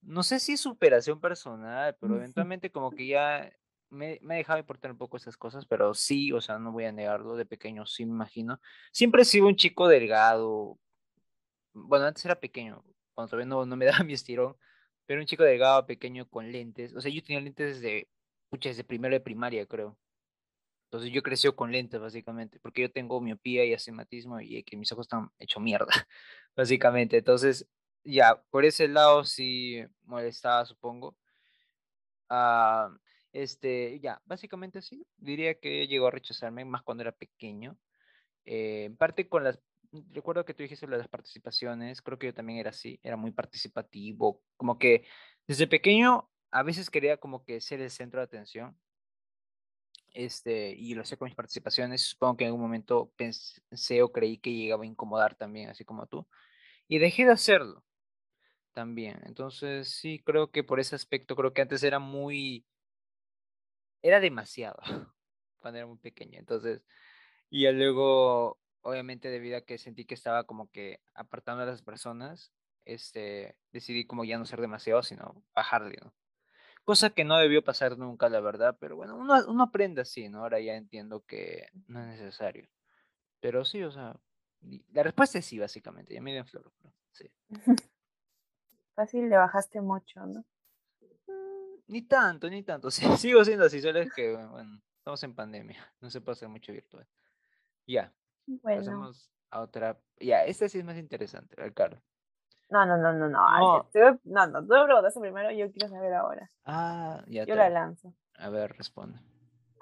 no 0.02 0.24
sé 0.24 0.40
si 0.40 0.58
superación 0.58 1.20
personal, 1.22 1.96
pero 2.00 2.16
eventualmente 2.18 2.72
como 2.72 2.90
que 2.92 3.06
ya 3.08 3.52
me, 3.90 4.18
me 4.24 4.38
dejado 4.38 4.60
importar 4.60 4.92
un 4.92 4.98
poco 4.98 5.18
esas 5.18 5.38
cosas, 5.38 5.66
pero 5.68 5.94
sí, 5.94 6.32
o 6.32 6.42
sea, 6.42 6.58
no 6.58 6.72
voy 6.72 6.86
a 6.86 6.92
negarlo, 6.92 7.36
de 7.36 7.46
pequeño 7.46 7.86
sí 7.86 8.06
me 8.06 8.12
imagino. 8.14 8.60
Siempre 8.92 9.22
he 9.22 9.26
sido 9.26 9.48
un 9.48 9.56
chico 9.56 9.88
delgado, 9.88 10.80
bueno, 11.74 12.06
antes 12.06 12.26
era 12.26 12.40
pequeño, 12.40 12.84
cuando 13.14 13.32
todavía 13.32 13.48
no, 13.50 13.66
no 13.66 13.76
me 13.76 13.86
daba 14.00 14.04
mi 14.04 14.14
estirón, 14.14 14.58
pero 15.06 15.22
un 15.22 15.28
chico 15.28 15.44
delgado, 15.44 15.86
pequeño, 15.86 16.28
con 16.30 16.52
lentes. 16.52 16.96
O 16.96 17.02
sea, 17.02 17.12
yo 17.12 17.24
tenía 17.24 17.42
lentes 17.42 17.82
desde, 17.82 18.10
pucha, 18.50 18.70
desde 18.70 18.84
primero 18.84 19.14
de 19.16 19.22
primaria, 19.22 19.66
creo. 19.66 19.98
Entonces 20.92 21.14
yo 21.14 21.24
crecí 21.24 21.50
con 21.54 21.72
lentes, 21.72 22.02
básicamente, 22.02 22.60
porque 22.60 22.82
yo 22.82 22.92
tengo 22.92 23.22
miopía 23.22 23.64
y 23.64 23.74
astigmatismo 23.74 24.42
y 24.42 24.62
que 24.64 24.76
mis 24.76 24.92
ojos 24.92 25.06
están 25.06 25.30
hechos 25.40 25.64
mierda, 25.64 25.88
básicamente. 26.56 27.18
Entonces, 27.18 27.66
ya, 28.04 28.44
por 28.50 28.66
ese 28.66 28.90
lado 28.90 29.24
sí 29.24 29.86
molestaba, 30.04 30.66
supongo. 30.66 31.16
Ah, 32.28 32.90
este, 33.32 34.02
ya, 34.02 34.22
básicamente 34.26 34.82
sí, 34.82 35.06
diría 35.16 35.58
que 35.60 35.88
llegó 35.88 36.08
a 36.08 36.12
rechazarme 36.12 36.66
más 36.66 36.84
cuando 36.84 37.04
era 37.04 37.14
pequeño. 37.14 37.78
Eh, 38.44 38.86
en 38.86 38.98
parte 38.98 39.30
con 39.30 39.46
las 39.46 39.60
recuerdo 40.12 40.44
que 40.46 40.54
tú 40.54 40.64
dijiste 40.64 40.88
lo 40.88 40.98
las 40.98 41.08
participaciones, 41.08 42.02
creo 42.02 42.20
que 42.20 42.28
yo 42.28 42.34
también 42.34 42.60
era 42.60 42.72
así, 42.72 43.00
era 43.04 43.16
muy 43.18 43.32
participativo, 43.32 44.42
como 44.58 44.78
que 44.78 45.06
desde 45.48 45.68
pequeño 45.68 46.30
a 46.52 46.64
veces 46.64 46.90
quería 46.90 47.18
como 47.18 47.46
que 47.46 47.62
ser 47.62 47.82
el 47.82 47.92
centro 47.92 48.20
de 48.20 48.26
atención, 48.26 48.78
este, 50.14 50.72
y 50.72 50.94
lo 50.94 51.02
hacía 51.02 51.18
con 51.18 51.28
mis 51.28 51.36
participaciones, 51.36 52.02
supongo 52.02 52.38
que 52.38 52.44
en 52.46 52.50
algún 52.50 52.62
momento 52.62 53.12
pensé 53.16 54.02
o 54.04 54.12
creí 54.12 54.38
que 54.38 54.54
llegaba 54.54 54.84
a 54.84 54.88
incomodar 54.88 55.36
también, 55.36 55.70
así 55.70 55.86
como 55.86 56.08
tú, 56.08 56.28
y 56.88 57.00
dejé 57.00 57.26
de 57.26 57.32
hacerlo 57.34 57.84
también, 58.74 59.22
entonces 59.26 59.90
sí, 59.90 60.22
creo 60.24 60.52
que 60.52 60.64
por 60.64 60.80
ese 60.80 60.96
aspecto, 60.96 61.36
creo 61.36 61.54
que 61.54 61.62
antes 61.62 61.84
era 61.84 62.00
muy, 62.00 62.66
era 64.02 64.20
demasiado 64.20 64.80
cuando 65.60 65.78
era 65.80 65.88
muy 65.88 65.98
pequeño, 65.98 66.40
entonces, 66.40 66.84
y 67.50 67.70
luego 67.72 68.60
obviamente 68.82 69.30
debido 69.30 69.58
a 69.58 69.62
que 69.62 69.78
sentí 69.78 70.06
que 70.06 70.16
estaba 70.16 70.46
como 70.46 70.70
que 70.72 71.00
apartando 71.14 71.64
a 71.64 71.66
las 71.66 71.82
personas, 71.82 72.52
este, 72.86 73.56
decidí 73.72 74.06
como 74.06 74.24
ya 74.26 74.38
no 74.38 74.46
ser 74.46 74.62
demasiado, 74.62 75.04
sino 75.04 75.44
bajarle, 75.54 75.98
¿no? 76.02 76.14
Cosa 76.84 77.12
que 77.12 77.24
no 77.24 77.38
debió 77.38 77.64
pasar 77.64 77.98
nunca, 77.98 78.28
la 78.30 78.40
verdad, 78.40 78.78
pero 78.80 78.96
bueno, 78.96 79.16
uno, 79.16 79.36
uno 79.48 79.64
aprende 79.64 80.02
así, 80.02 80.30
¿no? 80.30 80.40
Ahora 80.40 80.60
ya 80.60 80.76
entiendo 80.76 81.24
que 81.26 81.68
no 81.88 82.02
es 82.02 82.08
necesario. 82.08 82.68
Pero 83.40 83.64
sí, 83.66 83.84
o 83.84 83.92
sea, 83.92 84.20
la 84.92 85.04
respuesta 85.04 85.40
es 85.40 85.46
sí, 85.46 85.60
básicamente, 85.60 86.14
ya 86.14 86.22
me 86.22 86.32
dio 86.32 86.42
en 86.42 86.48
flor, 86.48 86.72
pero 86.78 86.94
sí. 87.12 87.32
Fácil 88.96 89.30
le 89.30 89.38
bajaste 89.38 89.82
mucho, 89.82 90.26
¿no? 90.26 90.46
Mm, 91.28 91.82
ni 91.88 92.02
tanto, 92.04 92.50
ni 92.50 92.64
tanto. 92.64 92.90
Sí, 92.92 93.06
sigo 93.18 93.44
siendo 93.46 93.66
así, 93.66 93.82
solo 93.82 94.00
es 94.00 94.14
que, 94.14 94.36
bueno, 94.36 94.82
estamos 94.98 95.24
en 95.24 95.36
pandemia, 95.36 95.94
no 96.02 96.10
se 96.10 96.22
puede 96.22 96.34
hacer 96.34 96.50
mucho 96.50 96.72
virtual. 96.74 97.08
Ya. 97.88 98.14
Bueno. 98.46 98.80
Pasamos 98.80 99.32
a 99.50 99.62
otra. 99.62 100.00
Ya, 100.20 100.46
esta 100.46 100.68
sí 100.70 100.80
es 100.80 100.86
más 100.86 100.98
interesante, 100.98 101.56
claro. 101.74 102.02
No, 102.72 102.86
no, 102.86 102.96
no, 102.98 103.12
no, 103.12 103.28
no. 103.28 103.30
No, 103.30 103.48
no, 104.24 104.48
no, 104.48 104.62
tú 104.64 104.74
me 104.74 104.86
preguntaste 104.86 105.20
primero, 105.20 105.52
yo 105.52 105.70
quiero 105.74 105.90
saber 105.90 106.14
ahora. 106.14 106.50
Ah, 106.64 107.22
ya. 107.28 107.44
Yo 107.44 107.54
la 107.56 107.70
lanzo. 107.70 108.14
A 108.36 108.50
ver, 108.50 108.72
responde. 108.78 109.20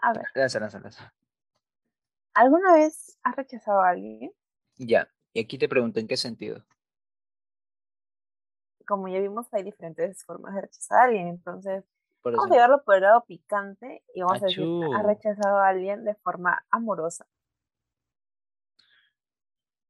A 0.01 0.12
ver. 0.12 0.24
Lanza, 0.34 0.60
lanza, 0.60 0.79
lanza. 0.79 1.13
¿Alguna 2.34 2.74
vez 2.74 3.19
has 3.22 3.36
rechazado 3.36 3.81
a 3.81 3.89
alguien? 3.89 4.31
Ya, 4.77 5.08
y 5.34 5.41
aquí 5.41 5.60
te 5.60 5.69
pregunto, 5.69 6.00
¿en 6.00 6.08
qué 6.08 6.17
sentido? 6.17 6.65
Como 8.88 9.08
ya 9.08 9.19
vimos, 9.19 9.53
hay 9.53 9.62
diferentes 9.62 10.24
formas 10.24 10.55
de 10.55 10.62
rechazar 10.62 11.00
a 11.00 11.03
alguien, 11.03 11.27
entonces 11.27 11.86
vamos 12.24 12.50
a 12.50 12.53
llevarlo 12.53 12.84
por 12.84 12.96
el 12.96 13.01
lado 13.01 13.24
picante 13.25 14.03
y 14.15 14.22
vamos 14.22 14.41
a 14.41 14.46
decir, 14.48 14.65
has 14.96 15.05
rechazado 15.05 15.58
a 15.58 15.67
alguien 15.67 16.03
de 16.05 16.15
forma 16.15 16.65
amorosa. 16.72 17.27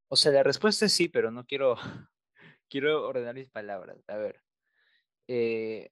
O 0.09 0.17
sea, 0.17 0.33
la 0.33 0.43
respuesta 0.43 0.85
es 0.85 0.91
sí, 0.91 1.07
pero 1.07 1.31
no 1.31 1.45
quiero, 1.45 1.77
quiero 2.69 3.07
ordenar 3.07 3.35
mis 3.35 3.49
palabras. 3.49 3.97
A 4.07 4.17
ver. 4.17 4.41
Eh, 5.27 5.91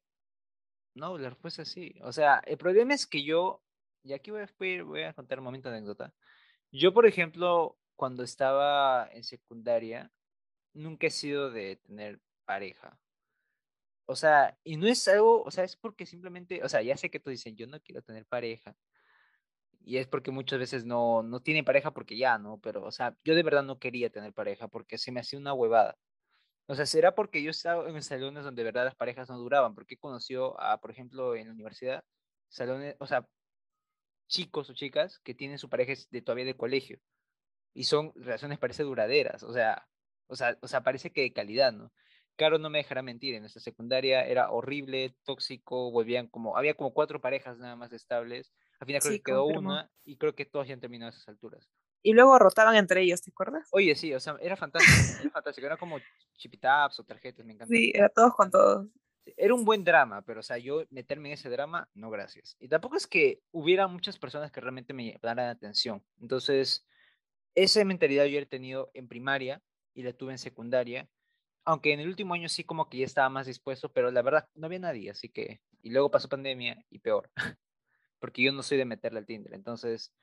no, 0.96 1.18
la 1.18 1.30
respuesta 1.30 1.64
es 1.64 1.70
sí. 1.70 1.96
O 2.04 2.12
sea, 2.12 2.42
el 2.46 2.58
problema 2.58 2.94
es 2.94 3.08
que 3.08 3.24
yo, 3.24 3.62
y 4.04 4.14
aquí 4.14 4.32
voy 4.32 4.42
a, 4.42 4.84
voy 4.84 5.04
a 5.04 5.14
contar 5.14 5.40
un 5.40 5.46
momento 5.46 5.70
de 5.70 5.78
anécdota. 5.78 6.14
Yo, 6.72 6.94
por 6.94 7.06
ejemplo, 7.08 7.78
cuando 7.96 8.24
estaba 8.24 9.10
en 9.12 9.24
secundaria, 9.24 10.12
nunca 10.74 11.08
he 11.08 11.12
sido 11.12 11.52
de 11.52 11.78
tener 11.78 12.20
pareja. 12.46 13.00
O 14.06 14.16
sea, 14.16 14.58
y 14.64 14.78
no 14.78 14.88
es 14.88 15.08
algo, 15.08 15.44
o 15.44 15.52
sea, 15.52 15.64
es 15.66 15.76
porque 15.76 16.06
simplemente, 16.06 16.64
o 16.64 16.70
sea, 16.70 16.82
ya 16.82 16.98
sé 16.98 17.10
que 17.12 17.20
tú 17.20 17.30
dices, 17.30 17.54
yo 17.56 17.68
no 17.68 17.80
quiero 17.82 18.02
tener 18.02 18.26
pareja, 18.26 18.76
y 19.88 19.98
es 19.98 20.08
porque 20.08 20.32
muchas 20.32 20.60
veces 20.60 20.86
no, 20.86 21.24
no 21.24 21.40
tiene 21.42 21.64
pareja 21.64 21.92
porque 21.92 22.18
ya, 22.18 22.38
¿no? 22.38 22.60
Pero, 22.60 22.84
o 22.84 22.92
sea, 22.92 23.16
yo 23.24 23.36
de 23.36 23.44
verdad 23.44 23.64
no 23.64 23.80
quería 23.80 24.10
tener 24.10 24.34
pareja 24.34 24.68
porque 24.68 24.98
se 24.98 25.14
me 25.14 25.22
hacía 25.22 25.40
una 25.40 25.54
huevada. 25.54 25.98
O 26.68 26.76
sea, 26.76 26.86
será 26.86 27.16
porque 27.16 27.42
yo 27.42 27.52
estaba 27.52 27.90
en 27.90 28.02
salones 28.04 28.44
donde 28.44 28.62
de 28.62 28.66
verdad 28.66 28.86
las 28.86 28.96
parejas 28.96 29.30
no 29.30 29.38
duraban, 29.38 29.74
porque 29.74 29.96
he 29.96 29.98
conocido 29.98 30.60
a, 30.60 30.80
por 30.80 30.92
ejemplo, 30.92 31.36
en 31.36 31.48
la 31.48 31.54
universidad, 31.54 32.04
salones, 32.50 32.96
o 33.00 33.08
sea, 33.08 33.26
chicos 34.28 34.70
o 34.70 34.74
chicas 34.74 35.20
que 35.20 35.34
tienen 35.34 35.58
su 35.58 35.70
pareja 35.70 35.94
de 36.10 36.22
todavía 36.22 36.46
de 36.46 36.58
colegio 36.58 37.00
y 37.74 37.86
son 37.86 38.12
relaciones 38.16 38.60
parece 38.60 38.84
duraderas, 38.84 39.44
o 39.44 39.54
sea, 39.54 39.88
o 40.28 40.36
sea, 40.36 40.58
o 40.62 40.68
sea, 40.68 40.82
parece 40.84 41.12
que 41.12 41.22
de 41.22 41.34
calidad, 41.34 41.72
¿no? 41.72 41.94
Claro, 42.36 42.60
no 42.60 42.70
me 42.70 42.80
dejará 42.80 43.02
mentir, 43.02 43.34
en 43.34 43.42
nuestra 43.42 43.62
secundaria 43.62 44.26
era 44.26 44.52
horrible, 44.52 45.16
tóxico, 45.24 45.90
volvían 45.92 46.28
como, 46.28 46.58
había 46.58 46.76
como 46.76 46.94
cuatro 46.94 47.22
parejas 47.22 47.58
nada 47.58 47.76
más 47.76 47.94
estables, 47.94 48.52
al 48.80 48.88
final 48.88 49.02
creo 49.02 49.14
que 49.14 49.24
quedó 49.24 49.46
una 49.46 49.90
y 50.04 50.18
creo 50.18 50.36
que 50.36 50.46
todos 50.46 50.68
ya 50.68 50.74
han 50.74 50.82
terminado 50.82 51.12
a 51.12 51.16
esas 51.16 51.28
alturas. 51.30 51.70
Y 52.08 52.14
luego 52.14 52.40
rotaban 52.40 52.78
entre 52.78 53.02
ellos, 53.02 53.22
¿te 53.22 53.32
acuerdas? 53.32 53.68
Oye, 53.72 53.94
sí, 53.94 54.14
o 54.14 54.20
sea, 54.22 54.38
era 54.40 54.56
fantástico, 54.56 55.20
era 55.20 55.30
fantástico, 55.30 55.68
era 55.68 55.76
como 55.76 56.00
chipitaps 56.38 57.02
o 57.02 57.04
tarjetas, 57.04 57.46
me 57.46 57.52
encanta. 57.52 57.76
Sí, 57.76 57.92
era 57.94 58.08
todos 58.08 58.34
con 58.34 58.50
todos. 58.50 58.88
Era 59.36 59.54
un 59.54 59.66
buen 59.66 59.84
drama, 59.84 60.22
pero 60.22 60.40
o 60.40 60.44
sea, 60.44 60.58
yo 60.58 60.86
meterme 60.90 61.28
en 61.28 61.34
ese 61.34 61.50
drama, 61.50 61.90
no 61.96 62.10
gracias. 62.10 62.56
Y 62.62 62.70
tampoco 62.70 62.96
es 62.96 63.08
que 63.08 63.42
hubiera 63.52 63.90
muchas 63.90 64.18
personas 64.18 64.54
que 64.54 64.62
realmente 64.62 64.94
me 64.94 65.20
daran 65.22 65.50
atención. 65.50 66.02
Entonces, 66.22 66.88
esa 67.56 67.84
mentalidad 67.84 68.24
yo 68.24 68.40
he 68.40 68.46
tenido 68.46 68.90
en 68.94 69.10
primaria 69.10 69.62
y 69.94 70.04
la 70.04 70.14
tuve 70.14 70.32
en 70.32 70.38
secundaria, 70.38 71.10
aunque 71.66 71.92
en 71.92 72.00
el 72.00 72.08
último 72.08 72.36
año 72.36 72.48
sí 72.48 72.64
como 72.64 72.88
que 72.88 73.00
ya 73.00 73.06
estaba 73.06 73.28
más 73.28 73.48
dispuesto, 73.48 73.92
pero 73.92 74.12
la 74.12 74.22
verdad 74.22 74.48
no 74.56 74.68
había 74.68 74.80
nadie, 74.80 75.12
así 75.12 75.28
que, 75.28 75.60
y 75.82 75.90
luego 75.90 76.10
pasó 76.10 76.30
pandemia 76.30 76.86
y 76.90 77.00
peor. 77.00 77.30
porque 78.20 78.42
yo 78.44 78.52
no 78.54 78.64
soy 78.64 78.78
de 78.78 78.86
meterle 78.86 79.20
al 79.20 79.26
Tinder. 79.26 79.54
Entonces, 79.54 80.14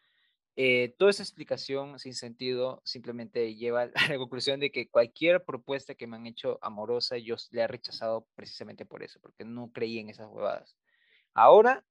eh, 0.56 0.94
toda 0.98 1.10
esa 1.10 1.22
explicación 1.22 1.98
sin 1.98 2.14
sentido 2.14 2.80
simplemente 2.84 3.54
lleva 3.56 3.82
a 3.94 4.08
la 4.08 4.16
conclusión 4.16 4.60
de 4.60 4.70
que 4.70 4.88
cualquier 4.88 5.44
propuesta 5.44 5.94
que 5.94 6.06
me 6.06 6.16
han 6.16 6.26
hecho 6.26 6.58
amorosa, 6.62 7.18
yo 7.18 7.36
le 7.50 7.62
he 7.62 7.66
rechazado 7.66 8.26
precisamente 8.34 8.86
por 8.86 9.02
eso, 9.02 9.18
porque 9.20 9.44
no 9.44 9.70
creí 9.72 9.98
en 9.98 10.10
esas 10.10 10.28
huevadas. 10.28 10.76
Ahora, 11.32 11.84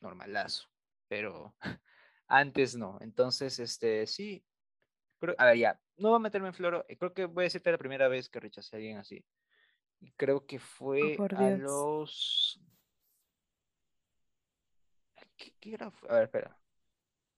normalazo, 0.00 0.68
pero 1.08 1.54
antes 2.26 2.76
no. 2.76 2.98
Entonces, 3.00 3.58
este, 3.58 4.06
sí, 4.06 4.44
a 5.38 5.46
ver, 5.46 5.58
ya, 5.58 5.80
no 5.96 6.10
voy 6.10 6.16
a 6.16 6.20
meterme 6.20 6.48
en 6.48 6.54
floro, 6.54 6.84
eh, 6.88 6.96
creo 6.96 7.12
que 7.12 7.26
voy 7.26 7.42
a 7.42 7.44
decirte 7.44 7.70
la 7.70 7.78
primera 7.78 8.08
vez 8.08 8.28
que 8.28 8.40
rechacé 8.40 8.76
a 8.76 8.78
alguien 8.78 8.98
así. 8.98 9.24
Creo 10.16 10.46
que 10.46 10.56
oh, 10.56 10.60
fue 10.60 11.16
a 11.36 11.50
los 11.50 12.60
¿Qué, 15.36 15.74
era? 15.74 15.92
A 16.08 16.14
ver, 16.14 16.24
espera. 16.24 16.56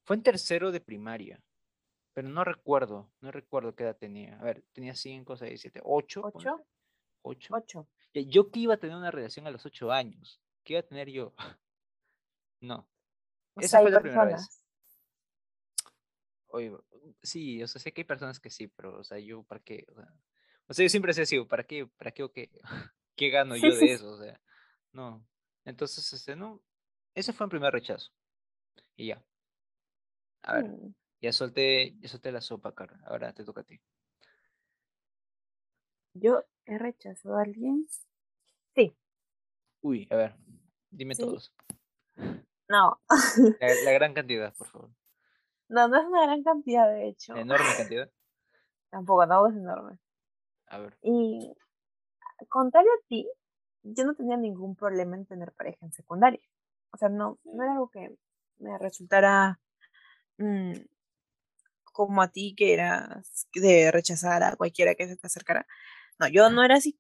Fue 0.09 0.17
en 0.17 0.23
tercero 0.23 0.73
de 0.73 0.81
primaria. 0.81 1.39
Pero 2.15 2.31
no 2.31 2.43
recuerdo, 2.43 3.13
no 3.21 3.31
recuerdo 3.31 3.75
qué 3.75 3.85
edad 3.85 3.99
tenía. 3.99 4.41
A 4.41 4.43
ver, 4.43 4.65
tenía 4.73 4.95
5, 4.95 5.37
6, 5.37 5.61
7, 5.61 5.81
8. 5.85 6.23
¿8? 6.23 6.65
8. 7.21 7.55
8. 7.55 7.89
Yo 8.15 8.51
que 8.51 8.61
iba 8.61 8.73
a 8.73 8.79
tener 8.79 8.97
una 8.97 9.11
relación 9.11 9.47
a 9.47 9.51
los 9.51 9.67
8 9.67 9.93
años. 9.93 10.41
¿Qué 10.65 10.73
iba 10.73 10.81
a 10.81 10.87
tener 10.87 11.11
yo? 11.11 11.35
No. 12.61 12.89
Esa 13.57 13.83
fue 13.83 13.91
la 13.91 14.01
primera 14.01 14.25
vez. 14.25 14.65
Oye, 16.47 16.73
sí, 17.23 17.63
o 17.63 17.69
sea, 17.69 17.79
sé 17.79 17.93
que 17.93 18.01
hay 18.01 18.07
personas 18.07 18.41
que 18.41 18.49
sí, 18.49 18.67
pero, 18.67 18.99
o 18.99 19.05
sea, 19.05 19.19
yo, 19.19 19.43
¿para 19.43 19.61
qué? 19.61 19.85
O 19.91 19.95
sea, 19.95 20.09
o 20.69 20.75
sea 20.75 20.85
yo 20.85 20.89
siempre 20.89 21.13
sé 21.13 21.23
así, 21.23 21.39
¿para 21.45 21.65
qué? 21.65 21.87
¿Para 21.87 22.13
qué 22.13 22.23
o 22.23 22.33
qué? 22.33 22.51
¿Qué 23.15 23.29
gano 23.29 23.57
yo 23.57 23.77
de 23.77 23.93
eso? 23.93 24.11
O 24.11 24.19
sea, 24.19 24.41
no. 24.91 25.25
Entonces, 25.67 26.11
este, 26.15 26.35
no, 26.35 26.63
ese 27.15 27.35
fue 27.35 27.45
el 27.45 27.51
primer 27.51 27.75
rechazo. 27.75 28.11
Y 28.97 29.09
ya. 29.09 29.23
A 30.43 30.55
ver, 30.57 30.65
mm. 30.65 30.95
ya 31.21 31.33
solté, 31.33 31.95
ya 32.01 32.09
solté 32.09 32.33
la 32.33 32.41
sopa, 32.41 32.75
Carla. 32.75 33.01
Ahora 33.07 33.33
te 33.33 33.45
toca 33.45 33.61
a 33.63 33.65
ti. 33.65 33.81
¿Yo 36.15 36.45
he 36.65 36.79
rechazado 36.79 37.37
a 37.37 37.43
alguien? 37.43 37.87
Sí. 38.75 38.97
Uy, 39.83 40.07
a 40.11 40.17
ver, 40.17 40.37
dime 40.91 41.15
Sí. 41.15 41.23
todos. 41.23 41.55
No, 42.69 43.01
La, 43.61 43.69
la 43.85 43.93
gran 43.93 44.15
cantidad, 44.15 44.55
por 44.55 44.67
favor. 44.69 44.91
no, 45.69 45.89
no 45.89 45.99
es 46.01 46.05
una 46.07 46.23
gran 46.27 46.43
cantidad, 46.43 46.89
de 46.89 47.09
hecho. 47.09 47.35
Enorme 47.37 47.67
cantidad. 47.77 48.11
Tampoco, 48.91 49.27
no 49.27 49.47
es 49.49 49.55
enorme. 49.57 49.99
A 50.67 50.79
ver. 50.79 50.99
Y 51.03 51.53
contrario 52.49 52.91
a 52.91 53.07
ti, 53.07 53.29
yo 53.83 54.05
no 54.05 54.15
tenía 54.15 54.37
ningún 54.37 54.77
problema 54.77 55.17
en 55.17 55.27
tener 55.27 55.53
pareja 55.53 55.79
en 55.85 55.93
secundaria. 55.93 56.41
O 56.91 56.97
sea, 56.97 57.09
no, 57.09 57.39
no 57.45 57.63
era 57.63 57.73
algo 57.73 57.91
que 57.91 58.17
me 58.59 58.77
resultara 58.79 59.61
mm, 60.39 60.75
como 61.93 62.23
a 62.23 62.29
ti, 62.29 62.55
que 62.57 62.73
era 62.75 63.23
de 63.55 63.91
rechazar 63.91 64.43
a 64.43 64.57
cualquiera 64.57 64.95
que 64.95 65.09
se 65.09 65.17
te 65.17 65.27
acercara. 65.27 65.67
No, 66.19 66.29
yo 66.29 66.51
no 66.51 66.65
era 66.65 66.77
así. 66.77 66.99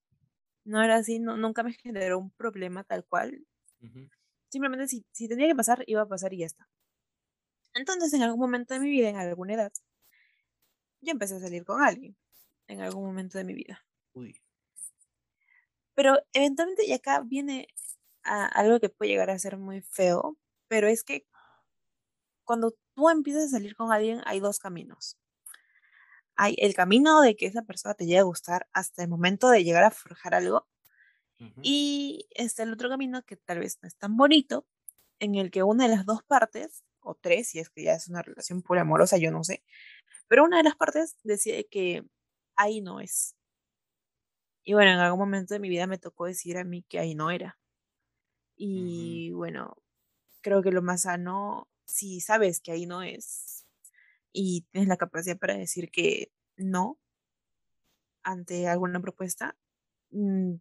No 0.64 0.83
era 0.83 0.97
así, 0.97 1.18
no, 1.21 1.37
nunca 1.37 1.62
me 1.62 1.73
generó 1.75 2.18
un 2.18 2.30
problema 2.33 2.85
tal 2.85 3.04
cual. 3.07 3.47
Ujú. 3.83 4.09
Simplemente 4.50 4.88
si, 4.88 5.07
si 5.11 5.26
tenía 5.26 5.47
que 5.49 5.54
pasar, 5.54 5.85
iba 5.87 6.02
a 6.02 6.07
pasar 6.09 6.35
y 6.35 6.38
ya 6.40 6.47
está. 6.47 6.68
Entonces, 7.73 8.12
en 8.12 8.23
algún 8.23 8.40
momento 8.40 8.75
de 8.75 8.80
mi 8.80 8.90
vida, 8.90 9.09
en 9.09 9.16
alguna 9.16 9.54
edad, 9.54 9.73
yo 11.00 11.12
empecé 11.12 11.35
a 11.37 11.40
salir 11.40 11.64
con 11.64 11.83
alguien. 11.83 12.16
En 12.68 12.80
algún 12.83 13.04
momento 13.04 13.38
de 13.38 13.45
mi 13.45 13.54
vida. 13.54 13.85
Uy. 14.14 14.38
Pero 15.95 16.18
eventualmente, 16.33 16.87
y 16.87 16.92
acá 16.92 17.21
viene 17.21 17.68
a 18.25 18.47
algo 18.47 18.80
que 18.80 18.88
puede 18.88 19.11
llegar 19.11 19.30
a 19.30 19.38
ser 19.38 19.59
muy 19.59 19.83
feo, 19.83 20.37
pero 20.68 20.88
es 20.88 21.04
que 21.04 21.26
cuando 22.45 22.75
tú 22.98 23.08
empiezas 23.10 23.44
a 23.44 23.48
salir 23.50 23.76
con 23.76 23.92
alguien, 23.92 24.22
hay 24.26 24.40
dos 24.40 24.58
caminos. 24.58 25.16
Hay 26.36 26.54
el 26.58 26.74
camino 26.74 27.20
de 27.20 27.36
que 27.36 27.46
esa 27.46 27.62
persona 27.62 27.94
te 27.94 28.04
llegue 28.06 28.18
a 28.20 28.22
gustar 28.22 28.68
hasta 28.72 29.02
el 29.02 29.08
momento 29.08 29.50
de 29.50 29.64
llegar 29.64 29.84
a 29.84 29.90
forjar 29.90 30.34
algo, 30.34 30.66
Ujú. 31.40 31.62
y 31.62 32.28
está 32.32 32.64
el 32.64 32.72
otro 32.72 32.88
camino 32.88 33.22
que 33.24 33.36
tal 33.36 33.60
vez 33.60 33.78
no 33.82 33.88
es 33.88 33.96
tan 33.96 34.16
bonito, 34.16 34.66
en 35.20 35.36
el 35.36 35.50
que 35.50 35.62
una 35.64 35.88
de 35.88 35.96
las 35.96 36.06
dos 36.06 36.22
partes, 36.24 36.84
o 37.00 37.14
tres, 37.14 37.48
si 37.50 37.60
es 37.60 37.70
que 37.70 37.84
ya 37.84 37.94
es 37.94 38.08
una 38.08 38.22
relación 38.22 38.62
pura 38.62 38.82
amorosa, 38.82 39.18
yo 39.18 39.30
no 39.32 39.44
sé, 39.44 39.64
pero 40.28 40.44
una 40.44 40.58
de 40.58 40.64
las 40.64 40.76
partes 40.76 41.16
decide 41.24 41.68
que 41.68 42.04
ahí 42.56 42.80
no 42.82 43.00
es. 43.00 43.34
Y 44.64 44.74
bueno, 44.74 44.92
en 44.92 44.98
algún 44.98 45.18
momento 45.18 45.54
de 45.54 45.60
mi 45.60 45.68
vida 45.68 45.86
me 45.88 45.98
tocó 45.98 46.26
decir 46.26 46.58
a 46.58 46.64
mí 46.64 46.84
que 46.88 46.98
ahí 47.00 47.14
no 47.14 47.30
era. 47.30 47.58
Y 48.56 49.30
bueno, 49.32 49.76
creo 50.42 50.62
que 50.62 50.72
lo 50.72 50.82
más 50.82 51.02
sano, 51.02 51.68
si 51.88 52.21
sabes 52.21 52.61
que 52.61 52.73
ahí 52.73 52.87
no 52.87 53.02
es 53.02 53.66
y 54.33 54.66
tienes 54.71 54.88
la 54.88 54.97
capacidad 54.97 55.38
para 55.38 55.57
decir 55.57 55.90
que 55.90 56.30
no 56.57 56.99
ante 58.23 58.68
alguna 58.68 59.00
propuesta, 59.00 59.57
mm, 60.11 60.57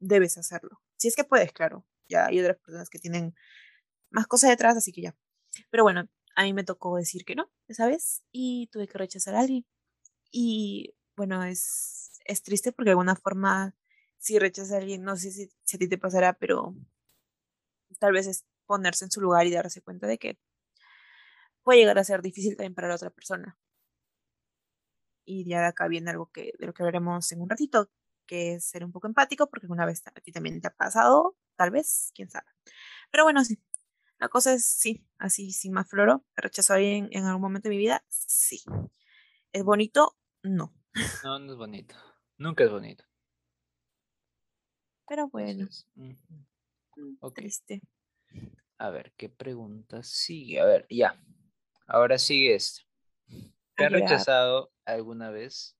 debes 0.00 0.38
hacerlo. 0.38 0.80
Si 0.96 1.08
es 1.08 1.16
que 1.16 1.24
puedes, 1.24 1.52
claro. 1.52 1.86
Ya 2.08 2.26
hay 2.26 2.40
otras 2.40 2.58
personas 2.58 2.90
que 2.90 2.98
tienen 2.98 3.34
más 4.10 4.26
cosas 4.26 4.50
detrás, 4.50 4.76
así 4.76 4.92
que 4.92 5.02
ya. 5.02 5.16
Pero 5.70 5.84
bueno, 5.84 6.08
a 6.36 6.44
mí 6.44 6.54
me 6.54 6.64
tocó 6.64 6.96
decir 6.96 7.24
que 7.24 7.34
no, 7.36 7.50
¿sabes? 7.70 8.24
Y 8.32 8.68
tuve 8.72 8.88
que 8.88 8.98
rechazar 8.98 9.34
a 9.34 9.40
alguien. 9.40 9.66
Y 10.32 10.94
bueno, 11.16 11.44
es, 11.44 12.20
es 12.24 12.42
triste 12.42 12.72
porque 12.72 12.90
de 12.90 12.92
alguna 12.92 13.16
forma, 13.16 13.76
si 14.18 14.38
rechazas 14.38 14.72
a 14.72 14.78
alguien, 14.78 15.02
no 15.04 15.16
sé 15.16 15.30
si, 15.32 15.50
si 15.64 15.76
a 15.76 15.78
ti 15.80 15.88
te 15.88 15.98
pasará, 15.98 16.34
pero 16.34 16.74
tal 17.98 18.12
vez 18.12 18.26
es 18.26 18.44
ponerse 18.68 19.04
en 19.06 19.10
su 19.10 19.20
lugar 19.20 19.46
y 19.48 19.52
darse 19.52 19.82
cuenta 19.82 20.06
de 20.06 20.18
que 20.18 20.38
puede 21.64 21.80
llegar 21.80 21.98
a 21.98 22.04
ser 22.04 22.22
difícil 22.22 22.56
también 22.56 22.74
para 22.74 22.88
la 22.88 22.94
otra 22.94 23.10
persona. 23.10 23.58
Y 25.24 25.44
ya 25.48 25.60
de 25.60 25.66
acá 25.66 25.88
viene 25.88 26.10
algo 26.10 26.30
que, 26.32 26.52
de 26.58 26.66
lo 26.66 26.72
que 26.72 26.82
hablaremos 26.82 27.32
en 27.32 27.42
un 27.42 27.50
ratito, 27.50 27.90
que 28.26 28.54
es 28.54 28.64
ser 28.64 28.84
un 28.84 28.92
poco 28.92 29.06
empático, 29.06 29.48
porque 29.48 29.66
alguna 29.66 29.86
vez 29.86 30.02
a 30.06 30.20
ti 30.20 30.32
también 30.32 30.60
te 30.60 30.68
ha 30.68 30.74
pasado, 30.74 31.36
tal 31.56 31.70
vez, 31.70 32.12
quién 32.14 32.30
sabe. 32.30 32.46
Pero 33.10 33.24
bueno, 33.24 33.44
sí. 33.44 33.58
La 34.18 34.28
cosa 34.28 34.52
es, 34.52 34.64
sí, 34.66 35.06
así 35.18 35.52
sin 35.52 35.72
más 35.72 35.88
floro, 35.88 36.24
rechazo 36.36 36.72
a 36.72 36.76
alguien 36.76 37.08
en 37.12 37.24
algún 37.24 37.42
momento 37.42 37.68
de 37.68 37.74
mi 37.74 37.78
vida, 37.78 38.04
sí. 38.08 38.62
¿Es 39.52 39.64
bonito? 39.64 40.16
No. 40.42 40.74
No, 41.24 41.38
no 41.38 41.52
es 41.52 41.58
bonito. 41.58 41.94
Nunca 42.36 42.64
es 42.64 42.70
bonito. 42.70 43.04
Pero 45.08 45.28
bueno, 45.28 45.50
Entonces, 45.50 45.86
mm, 45.96 47.16
ok. 47.20 47.34
triste. 47.34 47.82
A 48.78 48.90
ver, 48.90 49.12
¿qué 49.16 49.28
pregunta 49.28 50.02
sigue? 50.02 50.60
A 50.60 50.64
ver, 50.64 50.86
ya. 50.88 51.20
Ahora 51.86 52.18
sigue 52.18 52.54
esto. 52.54 52.82
¿Te 53.76 53.84
han 53.84 53.92
rechazado 53.92 54.72
alguna 54.86 55.30
vez? 55.30 55.76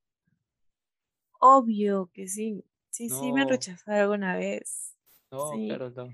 Obvio 1.40 2.10
que 2.12 2.28
sí. 2.28 2.64
Sí, 2.90 3.10
sí, 3.10 3.32
me 3.32 3.42
han 3.42 3.48
rechazado 3.48 4.00
alguna 4.00 4.36
vez. 4.36 4.94
No, 5.30 5.60
Sí. 5.60 5.66
claro, 5.66 5.90
no. 5.90 6.08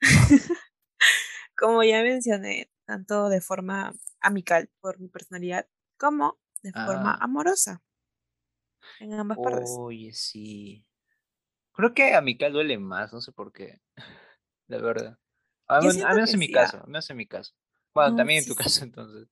Como 1.58 1.82
ya 1.84 2.02
mencioné, 2.02 2.70
tanto 2.86 3.28
de 3.28 3.40
forma 3.40 3.94
amical 4.20 4.70
por 4.80 4.98
mi 5.00 5.08
personalidad, 5.08 5.68
como 5.98 6.38
de 6.62 6.72
forma 6.74 7.12
Ah. 7.12 7.18
amorosa. 7.20 7.82
En 9.00 9.12
ambas 9.14 9.38
partes. 9.38 9.80
Oye, 9.82 10.12
sí. 10.12 10.86
Creo 11.72 11.94
que 11.94 12.14
a 12.14 12.20
Mical 12.22 12.52
duele 12.54 12.78
más, 12.78 13.12
no 13.12 13.20
sé 13.20 13.32
por 13.32 13.52
qué. 13.52 13.80
La 14.68 14.78
verdad. 14.78 15.18
A 15.68 15.80
siento 15.80 16.06
al 16.06 16.14
menos 16.14 16.32
en 16.32 16.40
mi 16.40 16.46
sí, 16.46 16.54
ah. 16.56 16.60
caso, 16.60 16.76
al 16.78 16.86
menos 16.88 17.10
en 17.10 17.16
mi 17.16 17.26
caso. 17.26 17.54
Bueno, 17.94 18.10
No, 18.10 18.16
también 18.16 18.40
en 18.40 18.48
tu 18.48 18.54
caso, 18.56 18.84
entonces. 18.84 19.28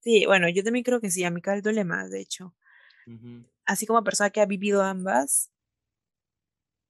Sí, 0.00 0.24
bueno, 0.26 0.48
yo 0.48 0.62
también 0.62 0.84
creo 0.84 1.00
que 1.00 1.10
sí, 1.10 1.24
amical 1.24 1.62
duele 1.62 1.84
más, 1.84 2.10
de 2.10 2.20
hecho. 2.20 2.54
Así 3.64 3.86
como 3.86 4.02
persona 4.04 4.30
que 4.30 4.40
ha 4.40 4.46
vivido 4.46 4.82
ambas. 4.82 5.50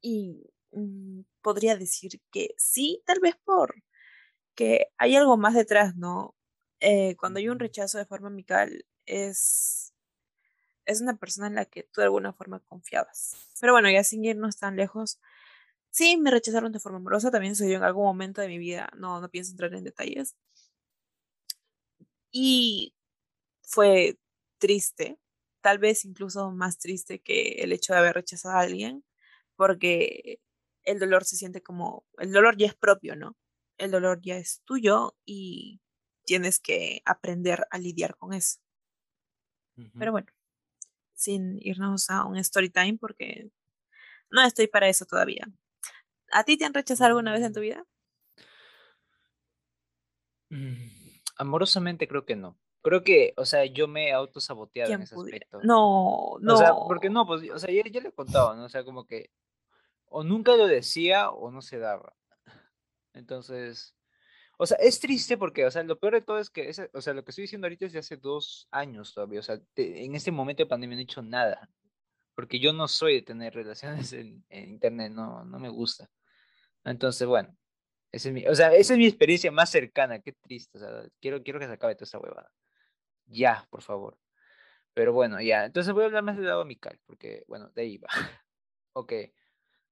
Y 0.03 0.51
mm, 0.73 1.21
podría 1.43 1.77
decir 1.77 2.21
que 2.31 2.55
sí, 2.57 3.03
tal 3.07 3.21
vez 3.21 3.37
por 3.45 3.75
que 4.55 4.89
hay 4.99 5.17
algo 5.17 5.37
más 5.37 5.55
detrás, 5.55 5.97
¿no? 5.97 6.35
Eh, 6.81 7.17
cuando 7.17 7.39
hay 7.39 7.49
un 7.49 7.59
rechazo 7.59 7.99
de 7.99 8.07
forma 8.07 8.29
amical, 8.29 8.87
es, 9.07 9.95
es 10.87 11.01
una 11.01 11.17
persona 11.17 11.47
en 11.49 11.55
la 11.55 11.67
que 11.67 11.85
tú 11.85 12.01
de 12.01 12.07
alguna 12.07 12.33
forma 12.33 12.61
confiabas. 12.61 13.37
Pero 13.61 13.73
bueno, 13.73 13.91
ya 13.91 14.05
sin 14.05 14.25
irnos 14.25 14.57
tan 14.59 14.77
lejos, 14.77 15.21
sí, 15.97 16.19
me 16.19 16.31
rechazaron 16.31 16.73
de 16.73 16.79
forma 16.81 16.99
amorosa, 16.99 17.31
también 17.31 17.57
sucedió 17.57 17.79
en 17.79 17.85
algún 17.85 18.05
momento 18.05 18.43
de 18.43 18.49
mi 18.49 18.59
vida, 18.59 18.91
no, 18.97 19.21
no 19.21 19.31
pienso 19.31 19.53
entrar 19.53 19.73
en 19.75 19.85
detalles. 19.85 20.37
Y 22.31 22.95
fue 23.63 24.19
triste, 24.59 25.19
tal 25.63 25.79
vez 25.79 26.05
incluso 26.05 26.51
más 26.53 26.79
triste 26.79 27.21
que 27.21 27.57
el 27.65 27.73
hecho 27.73 27.93
de 27.95 28.01
haber 28.01 28.15
rechazado 28.17 28.57
a 28.57 28.61
alguien, 28.63 29.05
porque 29.57 30.41
el 30.85 30.99
dolor 31.01 31.25
se 31.25 31.37
siente 31.37 31.63
como, 31.63 32.07
el 32.19 32.33
dolor 32.33 32.57
ya 32.59 32.67
es 32.69 32.77
propio, 32.77 33.17
¿no? 33.17 33.37
El 33.79 33.91
dolor 33.93 34.21
ya 34.23 34.37
es 34.39 34.63
tuyo 34.65 35.17
y 35.27 35.81
tienes 36.27 36.61
que 36.61 37.03
aprender 37.07 37.67
a 37.71 37.79
lidiar 37.79 38.17
con 38.17 38.35
eso. 38.35 38.59
Pero 39.99 40.13
bueno, 40.13 40.29
sin 41.15 41.59
irnos 41.61 42.11
a 42.11 42.25
un 42.25 42.37
story 42.39 42.71
time 42.71 42.99
porque 43.01 43.51
no 44.31 44.43
estoy 44.43 44.69
para 44.69 44.89
eso 44.89 45.07
todavía. 45.07 45.47
¿A 46.33 46.45
ti 46.45 46.57
te 46.57 46.65
han 46.65 46.75
rechazado 46.75 47.09
alguna 47.09 47.33
vez 47.33 47.43
en 47.43 47.53
tu 47.53 47.61
vida? 47.61 47.85
mm, 50.51 50.75
Amorosamente 51.39 52.09
creo 52.09 52.25
que 52.25 52.37
no. 52.37 52.59
Creo 52.83 53.03
que, 53.03 53.35
o 53.37 53.45
sea, 53.45 53.65
yo 53.67 53.89
me 53.89 54.09
he 54.09 54.13
autosaboteado 54.13 54.91
en 54.91 54.97
¿Quién 54.99 55.03
ese 55.05 55.15
pudiera? 55.15 55.37
aspecto. 55.45 55.61
No, 55.65 56.39
O 56.55 56.57
sea, 56.57 56.75
porque 56.87 57.09
no. 57.11 57.25
no, 57.25 57.27
pues, 57.27 57.51
o 57.51 57.59
sea, 57.59 57.71
ya 57.73 57.83
le 57.83 58.09
he 58.09 58.13
contado, 58.13 58.55
¿no? 58.55 58.65
O 58.65 58.69
sea, 58.69 58.85
como 58.85 59.07
que 59.07 59.31
o 60.09 60.23
nunca 60.23 60.57
lo 60.57 60.67
decía 60.67 61.31
o 61.31 61.51
no 61.51 61.61
se 61.63 61.79
daba. 61.79 62.15
Entonces, 63.13 63.97
o 64.59 64.67
sea, 64.67 64.79
es 64.79 65.01
triste 65.01 65.37
porque, 65.37 65.67
o 65.67 65.71
sea, 65.71 65.83
lo 65.83 65.99
peor 65.99 66.15
de 66.15 66.21
todo 66.23 66.39
es 66.39 66.49
que, 66.49 66.69
ese- 66.69 66.91
o 66.95 67.01
sea, 67.01 67.13
lo 67.13 67.25
que 67.25 67.33
estoy 67.33 67.43
diciendo 67.43 67.67
ahorita 67.67 67.87
es 67.87 67.93
de 67.93 67.99
hace 67.99 68.17
dos 68.17 68.69
años 68.71 69.13
todavía. 69.15 69.41
O 69.41 69.43
sea, 69.43 69.59
te- 69.75 70.05
en 70.05 70.15
este 70.15 70.31
momento 70.31 70.63
de 70.63 70.69
pandemia 70.69 70.97
no 70.97 71.01
he 71.01 71.05
hecho 71.05 71.23
nada. 71.23 71.69
Porque 72.35 72.61
yo 72.61 72.73
no 72.73 72.87
soy 72.89 73.15
de 73.17 73.23
tener 73.23 73.55
relaciones 74.11 74.13
en, 74.13 74.45
en 74.49 74.71
internet, 74.71 75.13
no, 75.13 75.45
no 75.45 75.59
me 75.59 75.69
gusta. 75.71 76.09
Entonces, 76.87 77.27
bueno, 77.27 77.55
esa 78.13 78.29
es 78.29 78.35
mi, 78.35 78.47
o 78.47 78.55
sea, 78.55 78.73
esa 78.75 78.95
es 78.95 78.99
mi 78.99 79.07
experiencia 79.07 79.53
más 79.53 79.71
cercana. 79.71 80.21
Qué 80.21 80.33
triste, 80.33 80.79
o 80.79 80.81
sea, 80.81 81.09
quiero, 81.21 81.43
quiero 81.43 81.59
que 81.61 81.67
se 81.67 81.73
acabe 81.73 81.97
toda 81.97 82.05
esta 82.05 82.19
huevada. 82.19 82.51
Ya, 83.27 83.67
por 83.71 83.83
favor. 83.83 84.19
Pero 84.95 85.13
bueno, 85.13 85.41
ya. 85.43 85.67
Entonces 85.67 85.93
voy 85.93 86.05
a 86.05 86.07
hablar 86.07 86.23
más 86.25 86.37
del 86.37 86.47
lado 86.47 86.63
amical, 86.63 86.99
porque, 87.07 87.45
bueno, 87.49 87.71
de 87.71 87.83
ahí 87.83 87.99
va. 87.99 88.09
Ok. 88.99 89.13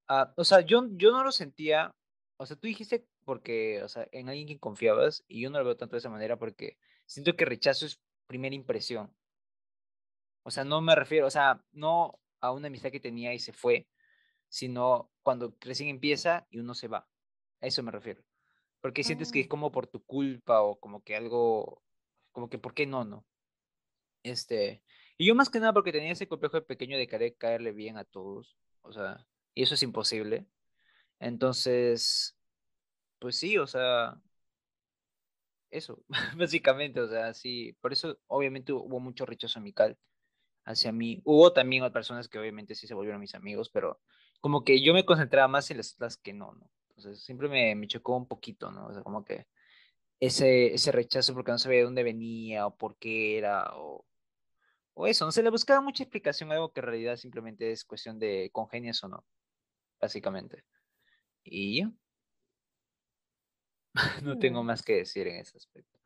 Ah, 0.09 0.33
o 0.37 0.45
sea, 0.45 0.63
yo, 0.63 0.87
yo 0.93 1.13
no 1.13 1.25
lo 1.25 1.33
sentía, 1.33 1.95
o 2.39 2.47
sea, 2.47 2.57
tú 2.57 2.69
dijiste 2.69 3.07
porque, 3.25 3.83
o 3.83 3.89
sea, 3.89 4.09
en 4.13 4.31
alguien 4.31 4.47
que 4.49 4.59
confiabas, 4.59 5.25
y 5.29 5.43
yo 5.43 5.51
no 5.51 5.59
lo 5.59 5.65
veo 5.67 5.77
tanto 5.77 5.97
de 5.97 5.99
esa 6.01 6.11
manera 6.11 6.39
porque 6.39 6.79
siento 7.07 7.37
que 7.37 7.45
rechazo 7.45 7.87
es 7.87 8.01
primera 8.27 8.55
impresión. 8.55 9.15
O 10.43 10.51
sea, 10.51 10.65
no 10.65 10.81
me 10.81 10.95
refiero, 10.95 11.27
o 11.27 11.31
sea, 11.31 11.63
no 11.73 12.19
a 12.41 12.53
una 12.53 12.69
amistad 12.69 12.91
que 12.91 13.01
tenía 13.01 13.35
y 13.35 13.39
se 13.39 13.53
fue, 13.53 13.87
sino 14.49 15.11
cuando 15.25 15.57
recién 15.61 15.89
empieza 15.89 16.47
y 16.51 16.61
uno 16.61 16.75
se 16.75 16.89
va. 16.89 17.09
A 17.61 17.67
eso 17.67 17.83
me 17.83 17.91
refiero. 17.91 18.23
Porque 18.81 19.03
sientes 19.03 19.33
que 19.33 19.41
es 19.41 19.47
Mm, 19.47 19.49
como 19.49 19.73
por 19.73 19.89
tu 19.89 20.05
culpa 20.05 20.63
o 20.63 20.79
como 20.79 21.03
que 21.03 21.17
algo, 21.17 21.83
como 22.33 22.49
que, 22.51 22.59
¿por 22.59 22.75
qué 22.75 22.87
no, 22.87 23.05
no? 23.05 23.27
Este, 24.23 24.83
y 25.19 25.27
yo 25.27 25.35
más 25.35 25.51
que 25.51 25.61
nada 25.61 25.73
porque 25.73 25.93
tenía 25.93 26.13
ese 26.13 26.29
complejo 26.29 26.59
de 26.59 26.63
pequeño 26.63 26.99
de 26.99 27.09
querer 27.09 27.37
caerle 27.37 27.73
bien 27.73 27.99
a 27.99 28.05
todos, 28.05 28.57
o 28.83 28.93
sea, 28.93 29.27
y 29.55 29.63
eso 29.63 29.75
es 29.75 29.83
imposible. 29.83 30.47
Entonces, 31.21 32.37
pues 33.19 33.37
sí, 33.39 33.59
o 33.59 33.67
sea, 33.67 34.21
eso, 35.71 36.05
básicamente, 36.39 37.01
o 37.01 37.09
sea, 37.09 37.35
sí, 37.35 37.77
por 37.81 37.93
eso 37.93 38.19
obviamente 38.29 38.73
hubo 38.73 39.01
mucho 39.01 39.27
rechazo 39.27 39.59
amical 39.59 39.99
hacia 40.65 40.93
mí. 40.93 41.21
Hubo 41.25 41.53
también 41.53 41.83
otras 41.83 41.93
personas 41.95 42.29
que 42.29 42.39
obviamente 42.39 42.75
sí 42.75 42.87
se 42.87 42.95
volvieron 42.95 43.21
mis 43.21 43.35
amigos, 43.35 43.71
pero 43.71 44.01
como 44.45 44.63
que 44.63 44.83
yo 44.83 44.93
me 44.93 45.07
concentraba 45.07 45.49
más 45.49 45.71
en 45.71 45.79
las 45.79 45.95
otras 45.95 46.19
que 46.19 46.35
no, 46.35 46.53
¿no? 46.53 46.71
Entonces 46.91 47.25
siempre 47.25 47.49
me, 47.49 47.75
me 47.75 47.87
chocó 47.87 48.15
un 48.15 48.29
poquito, 48.29 48.71
¿no? 48.71 48.89
O 48.89 48.93
sea, 48.93 49.03
como 49.03 49.25
que 49.25 49.47
ese, 50.21 50.75
ese 50.75 50.93
rechazo 50.93 51.33
porque 51.33 51.51
no 51.51 51.59
sabía 51.59 51.79
de 51.79 51.85
dónde 51.87 52.03
venía 52.03 52.67
o 52.67 52.77
por 52.77 52.99
qué 52.99 53.39
era 53.39 53.75
o, 53.75 54.05
o 54.93 55.07
eso, 55.07 55.25
no 55.25 55.33
se 55.33 55.43
le 55.43 55.49
buscaba 55.49 55.81
mucha 55.81 56.03
explicación, 56.03 56.53
algo 56.53 56.75
que 56.75 56.81
en 56.81 56.87
realidad 56.87 57.17
simplemente 57.17 57.73
es 57.73 57.87
cuestión 57.87 58.19
de 58.19 58.51
congenias 58.53 59.03
o 59.03 59.09
no, 59.09 59.25
básicamente. 59.99 60.63
Y 61.43 61.81
ya. 61.81 61.91
no 64.25 64.39
tengo 64.39 64.63
Mm, 64.63 64.67
más 64.67 64.83
que 64.83 64.97
decir 64.97 65.27
en 65.27 65.37
ese 65.37 65.57
aspecto. 65.57 65.99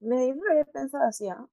Me 0.00 0.32
había 0.50 0.64
pensado 0.64 1.04
así, 1.04 1.28
¿ah? 1.28 1.46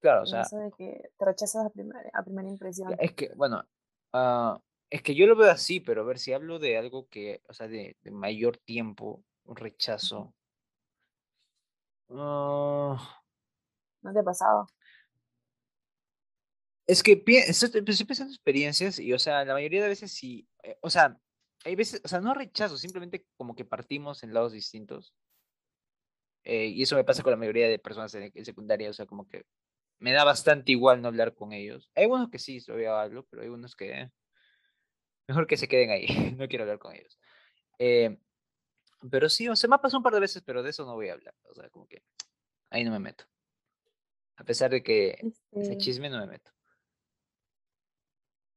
Claro, 0.00 0.22
o 0.22 0.26
sea, 0.26 0.40
eso 0.40 0.56
de 0.56 0.72
que 0.72 1.12
te 1.16 1.24
rechazas 1.24 1.66
a 1.66 1.70
primera, 1.70 2.10
a 2.14 2.24
primera 2.24 2.48
impresión. 2.48 2.96
es 2.98 3.12
que, 3.12 3.32
bueno, 3.36 3.64
ah, 4.12 4.60
es 4.90 5.02
que 5.02 5.14
yo 5.14 5.26
lo 5.26 5.36
veo 5.36 5.50
así, 5.50 5.80
pero 5.80 6.02
a 6.02 6.04
ver 6.04 6.18
si 6.18 6.32
hablo 6.32 6.58
de 6.58 6.76
algo 6.76 7.08
que, 7.08 7.42
o 7.48 7.54
sea, 7.54 7.68
de, 7.68 7.96
de 8.02 8.10
mayor 8.10 8.58
tiempo, 8.58 9.24
un 9.44 9.56
rechazo. 9.56 10.34
ah, 12.10 13.20
¿No 14.02 14.12
te 14.12 14.18
ha 14.20 14.22
pasado? 14.22 14.66
Es 16.86 17.02
que 17.02 17.12
estoy, 17.12 17.82
pues, 17.82 17.94
estoy 17.94 18.06
pensando 18.06 18.30
en 18.30 18.34
experiencias 18.34 18.98
y, 18.98 19.12
o 19.12 19.18
sea, 19.18 19.44
la 19.44 19.54
mayoría 19.54 19.82
de 19.82 19.88
veces 19.88 20.12
sí, 20.12 20.48
eh, 20.62 20.76
o 20.82 20.90
sea, 20.90 21.16
hay 21.64 21.76
veces, 21.76 22.00
o 22.04 22.08
sea, 22.08 22.20
no 22.20 22.34
rechazo, 22.34 22.76
simplemente 22.76 23.26
como 23.36 23.54
que 23.54 23.64
partimos 23.64 24.22
en 24.24 24.34
lados 24.34 24.52
distintos. 24.52 25.14
eh, 26.44 26.66
y 26.66 26.82
eso 26.82 26.96
me 26.96 27.04
pasa 27.04 27.22
con 27.22 27.30
la 27.32 27.36
mayoría 27.36 27.68
de 27.68 27.78
personas 27.78 28.14
en, 28.14 28.30
en 28.34 28.44
secundaria, 28.44 28.90
o 28.90 28.92
sea, 28.92 29.06
como 29.06 29.28
que 29.28 29.44
me 30.00 30.12
da 30.12 30.24
bastante 30.24 30.72
igual 30.72 31.02
no 31.02 31.08
hablar 31.08 31.34
con 31.34 31.52
ellos. 31.52 31.90
Hay 31.94 32.06
unos 32.06 32.30
que 32.30 32.38
sí, 32.38 32.64
todavía 32.64 33.00
hablo, 33.00 33.26
pero 33.30 33.42
hay 33.42 33.48
unos 33.48 33.76
que 33.76 33.92
eh, 33.92 34.10
mejor 35.30 35.46
que 35.46 35.56
se 35.56 35.68
queden 35.68 35.90
ahí, 35.90 36.06
no 36.38 36.48
quiero 36.48 36.64
hablar 36.64 36.78
con 36.78 36.94
ellos. 36.94 37.18
Eh, 37.78 38.18
pero 39.10 39.28
sí, 39.28 39.48
o 39.48 39.56
sea, 39.56 39.68
me 39.68 39.76
ha 39.76 39.80
pasado 39.80 39.98
un 39.98 40.04
par 40.04 40.14
de 40.14 40.20
veces, 40.20 40.42
pero 40.44 40.62
de 40.62 40.70
eso 40.70 40.84
no 40.86 40.94
voy 40.94 41.08
a 41.10 41.14
hablar, 41.14 41.34
o 41.44 41.54
sea, 41.54 41.70
como 41.70 41.86
que 41.88 42.04
ahí 42.70 42.84
no 42.84 42.92
me 42.92 42.98
meto. 43.00 43.24
A 44.36 44.44
pesar 44.44 44.70
de 44.70 44.82
que 44.82 45.10
ese 45.54 45.74
Este, 45.74 45.76
chisme 45.78 46.10
no 46.10 46.18
me 46.18 46.26
meto. 46.26 46.50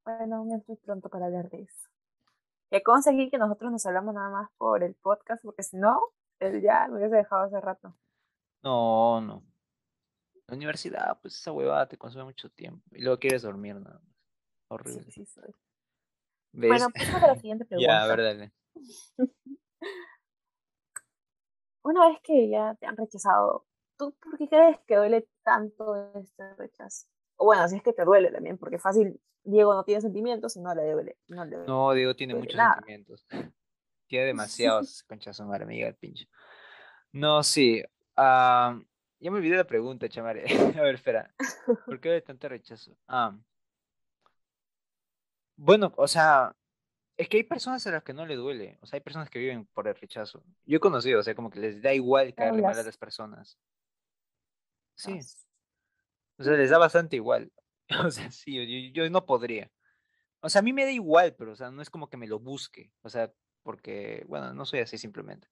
bueno, 0.05 0.38
aún 0.38 0.53
estoy 0.53 0.75
pronto 0.77 1.09
para 1.09 1.25
hablar 1.27 1.49
de 1.49 1.63
eso. 1.63 1.89
Que 2.71 2.83
conseguí 2.83 3.29
que 3.29 3.38
nosotros 3.38 3.71
nos 3.71 3.86
hablamos 3.86 4.13
nada 4.15 4.29
más 4.29 4.49
por 4.57 4.83
el 4.83 4.95
podcast, 4.95 5.43
porque 5.43 5.63
si 5.63 5.77
no, 5.77 5.99
él 6.39 6.62
ya 6.62 6.88
me 6.89 6.97
hubiese 6.97 7.15
dejado 7.17 7.43
hace 7.43 7.62
rato. 7.62 7.95
No, 8.63 9.21
no. 9.21 9.43
La 10.47 10.55
universidad, 10.55 11.19
pues 11.21 11.36
esa 11.36 11.51
huevada 11.51 11.88
te 11.88 11.97
consume 11.97 12.25
mucho 12.25 12.49
tiempo. 12.49 12.83
Y 12.95 13.01
luego 13.01 13.19
quieres 13.19 13.41
dormir 13.43 13.75
nada 13.75 13.99
más. 13.99 14.15
Sí, 14.83 15.01
Horrible. 15.01 15.12
sí, 15.12 15.25
soy. 15.25 15.53
¿Ves? 16.53 16.69
Bueno, 16.69 16.87
paso 16.91 17.17
a 17.17 17.27
la 17.27 17.35
siguiente 17.35 17.65
Ya, 17.79 18.03
a 18.03 18.07
ver, 18.07 18.15
pregunta. 18.17 18.23
dale. 18.39 18.53
Una 21.83 22.07
vez 22.07 22.19
que 22.23 22.49
ya 22.49 22.75
te 22.75 22.85
han 22.85 22.95
rechazado, 22.95 23.65
¿tú 23.97 24.15
por 24.21 24.37
qué 24.37 24.47
crees 24.47 24.77
que 24.87 24.95
duele 24.95 25.27
tanto 25.43 25.95
este 26.15 26.55
rechazo? 26.55 27.07
O 27.35 27.45
bueno, 27.45 27.67
si 27.67 27.75
es 27.75 27.83
que 27.83 27.91
te 27.93 28.05
duele 28.05 28.31
también, 28.31 28.57
porque 28.57 28.79
fácil, 28.79 29.19
Diego 29.43 29.73
no 29.73 29.83
tiene 29.83 29.99
sentimientos 30.01 30.55
y 30.55 30.61
no 30.61 30.73
le 30.73 30.89
duele, 30.91 31.17
no 31.27 31.43
le 31.43 31.57
No, 31.67 31.93
Diego 31.93 32.15
tiene 32.15 32.33
duele 32.33 32.45
muchos 32.45 32.57
nada. 32.57 32.75
sentimientos. 32.75 33.25
Tiene 34.07 34.25
demasiados, 34.27 35.03
concha 35.03 35.31
de 35.31 35.33
su 35.33 35.43
madre, 35.43 35.63
amiga 35.63 35.87
del 35.87 35.95
pincho. 35.95 36.25
No, 37.13 37.41
sí. 37.41 37.81
ah, 38.15 38.79
ya 39.19 39.31
me 39.31 39.37
olvidé 39.37 39.57
la 39.57 39.63
pregunta, 39.63 40.07
chamare. 40.07 40.45
A 40.77 40.81
ver, 40.81 40.95
espera. 40.95 41.33
¿Por 41.85 41.99
qué 41.99 42.11
hay 42.11 42.21
tanto 42.21 42.47
rechazo? 42.47 42.95
Ah, 43.07 43.35
bueno, 45.55 45.93
o 45.97 46.07
sea, 46.07 46.55
es 47.17 47.29
que 47.29 47.37
hay 47.37 47.43
personas 47.43 47.85
a 47.87 47.91
las 47.91 48.03
que 48.03 48.13
no 48.13 48.25
le 48.25 48.35
duele. 48.35 48.77
O 48.81 48.85
sea, 48.85 48.97
hay 48.97 49.01
personas 49.01 49.29
que 49.29 49.39
viven 49.39 49.65
por 49.67 49.87
el 49.87 49.95
rechazo. 49.95 50.43
Yo 50.65 50.77
he 50.77 50.79
conocido, 50.79 51.19
o 51.19 51.23
sea, 51.23 51.35
como 51.35 51.49
que 51.49 51.59
les 51.59 51.81
da 51.81 51.93
igual 51.93 52.27
¿Qué 52.27 52.33
caerle 52.35 52.61
mal 52.61 52.77
a 52.77 52.83
las 52.83 52.97
personas. 52.97 53.57
Sí. 54.95 55.19
O 56.37 56.43
sea, 56.43 56.53
les 56.53 56.69
da 56.69 56.77
bastante 56.77 57.15
igual. 57.15 57.51
O 58.07 58.09
sea, 58.09 58.31
sí, 58.31 58.91
yo, 58.91 59.03
yo 59.03 59.09
no 59.09 59.25
podría. 59.25 59.69
O 60.39 60.49
sea, 60.49 60.59
a 60.59 60.61
mí 60.63 60.73
me 60.73 60.85
da 60.85 60.91
igual, 60.91 61.35
pero, 61.35 61.51
o 61.51 61.55
sea, 61.55 61.69
no 61.69 61.81
es 61.81 61.89
como 61.89 62.09
que 62.09 62.17
me 62.17 62.27
lo 62.27 62.39
busque. 62.39 62.91
O 63.01 63.09
sea, 63.09 63.31
porque, 63.61 64.23
bueno, 64.27 64.53
no 64.53 64.65
soy 64.65 64.79
así 64.79 64.97
simplemente. 64.97 65.47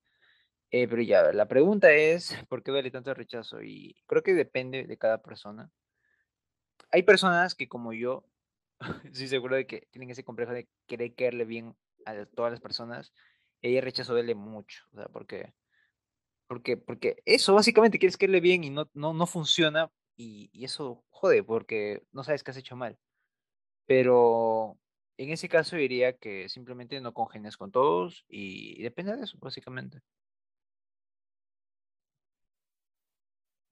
Eh, 0.71 0.87
pero 0.87 1.01
ya, 1.01 1.31
la 1.33 1.47
pregunta 1.47 1.91
es, 1.91 2.35
¿por 2.47 2.63
qué 2.63 2.71
duele 2.71 2.89
tanto 2.89 3.09
el 3.09 3.17
rechazo? 3.17 3.61
Y 3.61 3.95
creo 4.07 4.23
que 4.23 4.33
depende 4.33 4.85
de 4.85 4.97
cada 4.97 5.21
persona. 5.21 5.69
Hay 6.89 7.03
personas 7.03 7.53
que, 7.53 7.67
como 7.67 7.93
yo, 7.93 8.25
estoy 9.05 9.27
seguro 9.27 9.55
de 9.55 9.67
que 9.67 9.87
tienen 9.91 10.09
ese 10.09 10.23
complejo 10.23 10.51
de 10.51 10.67
querer 10.87 11.13
caerle 11.15 11.45
bien 11.45 11.75
a 12.05 12.25
todas 12.25 12.51
las 12.51 12.61
personas. 12.61 13.13
Y 13.61 13.67
ahí 13.67 13.77
el 13.77 14.35
mucho. 14.35 14.83
O 14.91 14.95
sea, 14.97 15.07
porque, 15.07 15.53
porque, 16.47 16.77
porque 16.77 17.21
eso, 17.25 17.53
básicamente, 17.53 17.99
quieres 17.99 18.17
caerle 18.17 18.39
bien 18.39 18.63
y 18.63 18.69
no, 18.69 18.89
no, 18.93 19.13
no 19.13 19.25
funciona. 19.27 19.91
Y, 20.17 20.49
y 20.53 20.65
eso 20.65 21.03
jode, 21.09 21.43
porque 21.43 22.03
no 22.11 22.23
sabes 22.23 22.43
qué 22.43 22.51
has 22.51 22.57
hecho 22.57 22.75
mal. 22.75 22.97
Pero 23.85 24.77
en 25.17 25.29
ese 25.29 25.49
caso 25.49 25.75
diría 25.75 26.17
que 26.17 26.49
simplemente 26.49 26.99
no 27.01 27.13
congenias 27.13 27.57
con 27.57 27.71
todos 27.71 28.25
y 28.27 28.81
depende 28.81 29.15
de 29.15 29.23
eso, 29.23 29.37
básicamente. 29.39 30.01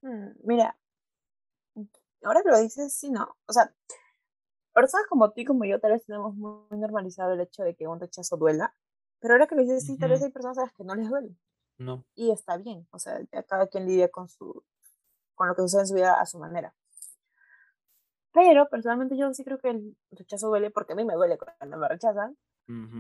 Mm, 0.02 0.32
mira, 0.44 0.78
ahora 2.24 2.42
que 2.44 2.50
lo 2.50 2.60
dices, 2.60 2.94
sí, 2.94 3.10
no. 3.10 3.38
O 3.46 3.54
sea, 3.54 3.74
personas 4.74 5.08
como 5.08 5.32
tú 5.32 5.42
y 5.42 5.46
como 5.46 5.66
yo 5.66 5.80
tal 5.80 5.92
vez 5.92 6.06
tenemos 6.06 6.36
muy 6.36 6.78
normalizado 6.78 7.34
el 7.34 7.42
hecho 7.42 7.64
de 7.64 7.76
que 7.76 7.88
un 7.88 8.00
rechazo 8.00 8.38
duela, 8.38 8.74
pero 9.20 9.34
ahora 9.34 9.48
que 9.48 9.56
lo 9.56 9.62
dices, 9.62 9.86
sí, 9.86 9.98
tal 9.98 10.12
vez 10.12 10.24
hay 10.24 10.32
personas 10.32 10.58
a 10.58 10.62
las 10.62 10.74
que 10.74 10.84
no 10.84 10.96
les 10.96 11.10
duele. 11.10 11.36
No. 11.78 12.06
Y 12.16 12.32
está 12.32 12.58
bien, 12.58 12.88
o 12.92 13.00
sea, 13.00 13.20
ya 13.32 13.44
cada 13.44 13.68
quien 13.68 13.86
lidia 13.86 14.10
con, 14.10 14.28
su, 14.28 14.64
con 15.36 15.48
lo 15.48 15.56
que 15.56 15.62
sucede 15.62 15.82
en 15.82 15.88
su 15.88 15.94
vida 15.96 16.20
a 16.20 16.26
su 16.26 16.40
manera. 16.40 16.74
Pero 18.34 18.70
personalmente 18.70 19.18
yo 19.18 19.34
sí 19.34 19.44
creo 19.44 19.60
que 19.60 19.70
el 19.70 19.98
rechazo 20.12 20.48
duele 20.50 20.72
porque 20.72 20.94
a 20.94 20.96
mí 20.96 21.04
me 21.04 21.16
duele 21.16 21.38
cuando 21.38 21.78
me 21.78 21.88
rechazan. 21.88 22.38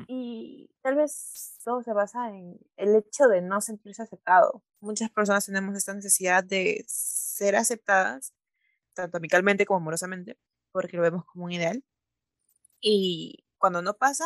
Y 0.08 0.68
tal 0.82 0.96
vez 0.96 1.56
todo 1.64 1.84
se 1.84 1.94
basa 1.94 2.32
en 2.32 2.60
el 2.76 2.96
hecho 2.96 3.28
de 3.28 3.42
no 3.44 3.62
sentirse 3.62 4.02
aceptado. 4.02 4.64
Muchas 4.80 5.12
personas 5.12 5.46
tenemos 5.46 5.78
esta 5.78 5.94
necesidad 5.94 6.44
de 6.44 6.84
ser 6.88 7.56
aceptadas, 7.56 8.34
tanto 8.96 9.18
amicalmente 9.18 9.68
como 9.68 9.78
amorosamente, 9.78 10.40
porque 10.72 10.98
lo 10.98 11.04
vemos 11.04 11.26
como 11.26 11.46
un 11.46 11.52
ideal. 11.52 11.84
Y 12.82 13.46
cuando 13.58 13.82
no 13.82 13.96
pasa, 13.98 14.26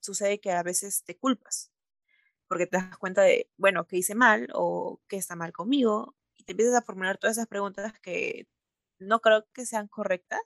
sucede 0.00 0.40
que 0.40 0.52
a 0.52 0.62
veces 0.62 1.04
te 1.04 1.16
culpas, 1.16 1.72
porque 2.48 2.66
te 2.66 2.78
das 2.78 2.98
cuenta 2.98 3.22
de, 3.22 3.50
bueno, 3.56 3.86
qué 3.86 3.98
hice 3.98 4.14
mal 4.14 4.48
o 4.54 5.00
qué 5.08 5.16
está 5.16 5.36
mal 5.36 5.52
conmigo, 5.52 6.16
y 6.36 6.44
te 6.44 6.52
empiezas 6.52 6.76
a 6.76 6.82
formular 6.82 7.18
todas 7.18 7.36
esas 7.38 7.48
preguntas 7.48 7.98
que 8.00 8.48
no 8.98 9.20
creo 9.20 9.46
que 9.52 9.66
sean 9.66 9.88
correctas, 9.88 10.40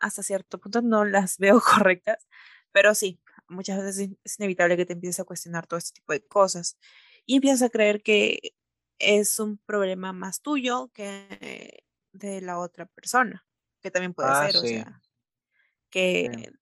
hasta 0.00 0.22
cierto 0.22 0.58
punto 0.60 0.82
no 0.82 1.04
las 1.04 1.38
veo 1.40 1.60
correctas, 1.60 2.26
pero 2.72 2.94
sí, 2.94 3.20
muchas 3.48 3.82
veces 3.82 4.10
es 4.24 4.38
inevitable 4.40 4.76
que 4.76 4.86
te 4.86 4.94
empieces 4.94 5.20
a 5.20 5.24
cuestionar 5.24 5.66
todo 5.66 5.78
este 5.78 5.94
tipo 6.00 6.12
de 6.12 6.26
cosas 6.26 6.78
y 7.26 7.36
empiezas 7.36 7.62
a 7.62 7.70
creer 7.70 8.02
que 8.02 8.54
es 8.98 9.38
un 9.40 9.58
problema 9.58 10.12
más 10.12 10.42
tuyo 10.42 10.90
que 10.94 11.81
de 12.12 12.40
la 12.42 12.58
otra 12.58 12.86
persona, 12.86 13.46
que 13.82 13.90
también 13.90 14.14
puede 14.14 14.34
Ah, 14.34 14.36
ser, 14.36 14.56
o 14.56 14.64
sea, 14.66 14.84
sí. 14.84 14.94
que 15.90 16.52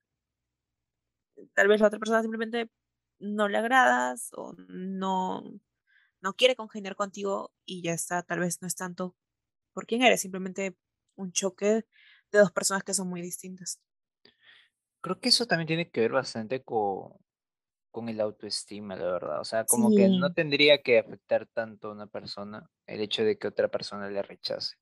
tal 1.54 1.68
vez 1.68 1.80
la 1.80 1.88
otra 1.88 1.98
persona 1.98 2.22
simplemente 2.22 2.70
no 3.18 3.48
le 3.48 3.58
agradas 3.58 4.30
o 4.34 4.54
no, 4.68 5.42
no 6.22 6.34
quiere 6.34 6.56
congeniar 6.56 6.96
contigo 6.96 7.52
y 7.66 7.82
ya 7.82 7.92
está, 7.94 8.22
tal 8.22 8.40
vez 8.40 8.62
no 8.62 8.68
es 8.68 8.76
tanto 8.76 9.16
por 9.74 9.86
quién 9.86 10.02
eres, 10.02 10.22
simplemente 10.22 10.76
un 11.16 11.32
choque 11.32 11.86
de 12.32 12.38
dos 12.40 12.52
personas 12.52 12.84
que 12.84 12.94
son 12.94 13.08
muy 13.08 13.22
distintas. 13.22 13.80
Creo 15.02 15.20
que 15.20 15.30
eso 15.30 15.46
también 15.46 15.66
tiene 15.66 15.90
que 15.90 16.00
ver 16.00 16.12
bastante 16.12 16.62
con, 16.62 17.12
con 17.90 18.08
el 18.08 18.20
autoestima, 18.20 18.96
la 18.96 19.04
verdad. 19.12 19.40
O 19.40 19.44
sea, 19.44 19.66
como 19.66 19.94
que 19.94 20.10
no 20.10 20.32
tendría 20.34 20.82
que 20.82 20.98
afectar 20.98 21.46
tanto 21.48 21.88
a 21.88 21.92
una 21.92 22.06
persona 22.08 22.70
el 22.86 23.00
hecho 23.02 23.24
de 23.24 23.38
que 23.38 23.48
otra 23.48 23.68
persona 23.68 24.10
le 24.10 24.22
rechace. 24.22 24.76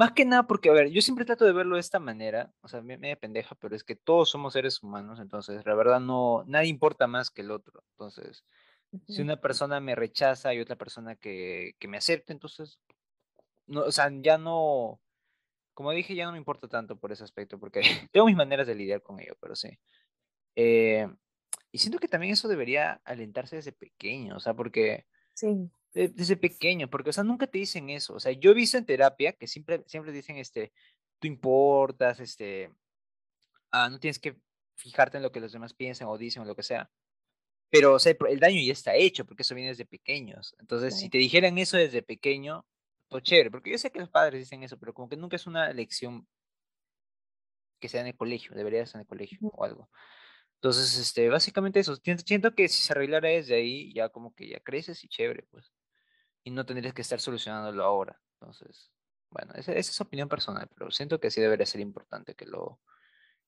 Más 0.00 0.12
que 0.12 0.24
nada 0.24 0.46
porque, 0.46 0.70
a 0.70 0.72
ver, 0.72 0.88
yo 0.90 1.02
siempre 1.02 1.26
trato 1.26 1.44
de 1.44 1.52
verlo 1.52 1.74
de 1.74 1.80
esta 1.80 2.00
manera, 2.00 2.54
o 2.62 2.68
sea, 2.68 2.80
me 2.80 2.96
media 2.96 3.16
pendeja, 3.16 3.54
pero 3.56 3.76
es 3.76 3.84
que 3.84 3.96
todos 3.96 4.30
somos 4.30 4.54
seres 4.54 4.82
humanos, 4.82 5.20
entonces 5.20 5.66
la 5.66 5.74
verdad 5.74 6.00
no, 6.00 6.42
nadie 6.46 6.68
importa 6.70 7.06
más 7.06 7.30
que 7.30 7.42
el 7.42 7.50
otro. 7.50 7.84
Entonces, 7.92 8.42
si 9.06 9.20
una 9.22 9.40
persona 9.42 9.78
me 9.80 9.94
rechaza 9.94 10.54
y 10.54 10.60
otra 10.60 10.76
persona 10.76 11.16
que, 11.16 11.74
que 11.78 11.88
me 11.88 11.98
acepte, 11.98 12.32
entonces, 12.32 12.80
no, 13.66 13.82
o 13.82 13.92
sea, 13.92 14.10
ya 14.22 14.38
no, 14.38 15.00
como 15.74 15.92
dije, 15.92 16.14
ya 16.14 16.26
no 16.26 16.32
me 16.32 16.38
importa 16.38 16.68
tanto 16.68 16.98
por 16.98 17.12
ese 17.12 17.24
aspecto, 17.24 17.58
porque 17.60 17.82
tengo 18.12 18.26
mis 18.26 18.36
maneras 18.36 18.66
de 18.66 18.76
lidiar 18.76 19.02
con 19.02 19.20
ello, 19.20 19.36
pero 19.40 19.56
sí. 19.56 19.78
Eh, 20.56 21.08
Y 21.72 21.78
siento 21.78 21.98
que 21.98 22.08
también 22.08 22.34
eso 22.34 22.48
debería 22.48 23.00
alentarse 23.04 23.56
desde 23.56 23.72
pequeño, 23.72 24.36
o 24.36 24.40
sea, 24.40 24.54
porque 24.54 25.06
Sí. 25.34 25.70
De- 25.94 26.08
desde 26.08 26.36
pequeño, 26.36 26.88
porque, 26.90 27.10
o 27.10 27.12
sea, 27.12 27.24
nunca 27.24 27.46
te 27.46 27.58
dicen 27.58 27.90
eso. 27.90 28.14
O 28.14 28.20
sea, 28.20 28.32
yo 28.32 28.50
he 28.52 28.54
visto 28.54 28.78
en 28.78 28.86
terapia 28.86 29.32
que 29.32 29.46
siempre, 29.46 29.82
siempre 29.86 30.12
dicen, 30.12 30.36
este, 30.36 30.72
tú 31.18 31.26
importas, 31.28 32.20
este, 32.20 32.72
ah, 33.70 33.88
no 33.90 33.98
tienes 34.00 34.18
que 34.18 34.36
fijarte 34.76 35.16
en 35.18 35.22
lo 35.22 35.32
que 35.32 35.40
los 35.40 35.52
demás 35.52 35.74
piensan 35.74 36.08
o 36.08 36.18
dicen 36.18 36.42
o 36.42 36.44
lo 36.46 36.56
que 36.56 36.62
sea. 36.62 36.90
Pero, 37.70 37.94
o 37.94 37.98
sea, 37.98 38.16
el 38.28 38.40
daño 38.40 38.60
ya 38.62 38.72
está 38.72 38.94
hecho, 38.96 39.24
porque 39.26 39.42
eso 39.42 39.54
viene 39.54 39.70
desde 39.70 39.84
pequeños. 39.86 40.56
Entonces, 40.58 40.94
si 40.94 41.02
Claro. 41.02 41.10
te 41.12 41.18
dijeran 41.18 41.58
eso 41.58 41.76
desde 41.76 42.02
pequeño, 42.02 42.66
pues 43.08 43.22
chévere, 43.24 43.50
porque 43.50 43.70
yo 43.70 43.78
sé 43.78 43.90
que 43.92 44.00
los 44.00 44.08
padres 44.10 44.40
dicen 44.40 44.62
eso, 44.62 44.78
pero 44.78 44.92
como 44.94 45.08
que 45.08 45.16
nunca 45.16 45.36
es 45.36 45.46
una 45.46 45.72
lección 45.72 46.26
que 47.80 47.88
sea 47.88 48.02
en 48.02 48.08
el 48.08 48.16
colegio, 48.16 48.54
debería 48.54 48.84
ser 48.86 48.96
en 48.96 49.00
el 49.02 49.06
colegio 49.06 49.38
Ujú. 49.40 49.52
o 49.56 49.64
algo. 49.64 49.90
Entonces, 50.56 50.98
este, 50.98 51.28
básicamente 51.28 51.80
eso. 51.80 51.96
Siento 51.96 52.54
que 52.54 52.68
si 52.68 52.82
se 52.82 52.92
arreglara 52.92 53.28
desde 53.30 53.54
ahí, 53.54 53.92
ya 53.94 54.10
como 54.10 54.34
que 54.34 54.48
ya 54.48 54.60
creces 54.60 55.02
y 55.04 55.08
chévere, 55.08 55.44
pues. 55.50 55.72
Y 56.44 56.50
no 56.50 56.64
tendrías 56.64 56.94
que 56.94 57.02
estar 57.02 57.20
solucionándolo 57.20 57.84
ahora. 57.84 58.20
Entonces, 58.40 58.90
bueno, 59.30 59.52
esa, 59.54 59.72
esa 59.72 59.90
es 59.90 60.00
opinión 60.00 60.28
personal, 60.28 60.68
pero 60.74 60.90
siento 60.90 61.20
que 61.20 61.30
sí 61.30 61.40
debería 61.40 61.66
ser 61.66 61.80
importante 61.80 62.34
que 62.34 62.46
lo, 62.46 62.80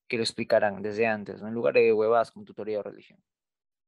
que 0.07 0.17
lo 0.17 0.23
explicaran 0.23 0.81
desde 0.81 1.07
antes, 1.07 1.41
¿no? 1.41 1.47
en 1.47 1.53
lugar 1.53 1.73
de 1.73 1.91
huevadas 1.93 2.31
como 2.31 2.45
tutoría 2.45 2.79
o 2.79 2.83
religión. 2.83 3.21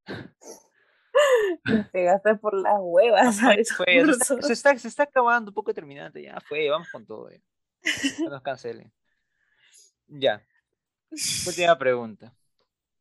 Me 1.64 1.84
pegaste 1.86 2.36
por 2.36 2.54
las 2.54 2.76
huevas 2.80 3.42
a 3.42 3.54
esos 3.54 3.78
Fue, 3.78 3.86
se, 3.86 4.12
está, 4.12 4.42
se, 4.42 4.54
está, 4.54 4.78
se 4.78 4.88
está 4.88 5.04
acabando 5.04 5.52
un 5.52 5.56
poco 5.56 5.74
terminante, 5.74 6.22
ya 6.22 6.40
fue, 6.42 6.70
vamos 6.70 6.90
con 6.90 7.06
todo. 7.06 7.30
Ya. 7.30 7.40
No 8.20 8.30
nos 8.30 8.42
cancelen. 8.42 8.92
Ya. 10.08 10.46
Última 11.48 11.78
pregunta. 11.80 12.36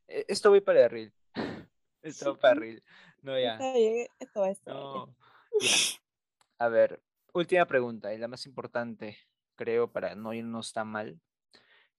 E- 0.07 0.25
Esto 0.29 0.51
voy 0.51 0.61
para 0.61 0.87
Reel. 0.89 1.13
Esto 2.03 2.35
va 2.35 2.41
para 2.41 2.55
Reel. 2.55 2.83
No, 3.23 3.39
ya. 3.39 3.59
Esto 4.19 4.41
va 4.41 4.47
a 4.47 4.51
estar 4.51 4.75
bien. 4.75 4.87
No. 4.87 5.17
A 6.59 6.69
ver, 6.69 7.03
última 7.33 7.67
pregunta 7.67 8.15
y 8.15 8.19
la 8.19 8.29
más 8.29 8.47
importante, 8.47 9.19
creo, 9.57 9.91
para 9.91 10.15
no 10.15 10.33
irnos 10.33 10.73
tan 10.73 10.89
mal. 10.89 11.21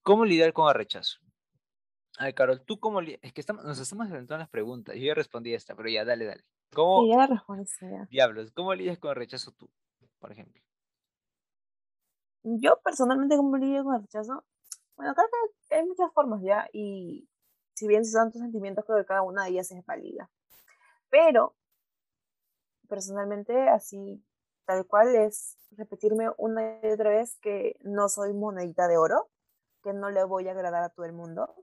¿Cómo 0.01 0.25
lidiar 0.25 0.53
con 0.53 0.67
el 0.67 0.75
rechazo? 0.75 1.19
Ay, 2.17 2.33
Carol, 2.33 2.63
¿tú 2.65 2.79
cómo 2.79 3.01
Es 3.01 3.33
que 3.33 3.41
estamos, 3.41 3.65
nos 3.65 3.79
estamos 3.79 4.07
adelantando 4.07 4.39
las 4.39 4.49
preguntas. 4.49 4.95
Yo 4.95 5.03
ya 5.03 5.13
respondí 5.13 5.53
esta, 5.53 5.75
pero 5.75 5.89
ya, 5.89 6.05
dale, 6.05 6.25
dale. 6.25 6.43
¿Cómo, 6.73 7.03
Sí, 7.03 7.09
ya 7.09 7.89
ya. 7.89 8.07
diablos, 8.09 8.51
cómo 8.51 8.73
lidias 8.73 8.97
con 8.97 9.09
el 9.09 9.15
rechazo 9.15 9.51
tú, 9.51 9.69
por 10.19 10.31
ejemplo? 10.31 10.61
Yo 12.43 12.79
personalmente, 12.83 13.35
como 13.37 13.57
lidio 13.57 13.83
con 13.83 13.95
el 13.95 14.01
rechazo? 14.01 14.43
Bueno, 14.95 15.13
creo 15.13 15.27
que 15.69 15.75
hay 15.75 15.85
muchas 15.85 16.11
formas 16.13 16.41
ya, 16.43 16.67
y 16.71 17.27
si 17.73 17.87
bien 17.87 18.05
son 18.05 18.31
tus 18.31 18.41
sentimientos, 18.41 18.85
creo 18.85 18.97
que 18.99 19.05
cada 19.05 19.21
una 19.23 19.43
de 19.43 19.51
ellas 19.51 19.71
es 19.71 19.85
válida. 19.85 20.29
Pero, 21.09 21.55
personalmente, 22.85 23.69
así, 23.69 24.23
tal 24.65 24.85
cual 24.87 25.15
es 25.15 25.57
repetirme 25.71 26.29
una 26.37 26.79
y 26.83 26.91
otra 26.91 27.09
vez 27.11 27.37
que 27.41 27.75
no 27.81 28.09
soy 28.09 28.33
monedita 28.33 28.87
de 28.87 28.97
oro, 28.97 29.29
que 29.83 29.93
no 29.93 30.09
le 30.09 30.23
voy 30.23 30.47
a 30.47 30.51
agradar 30.51 30.83
a 30.83 30.89
todo 30.89 31.05
el 31.05 31.13
mundo, 31.13 31.53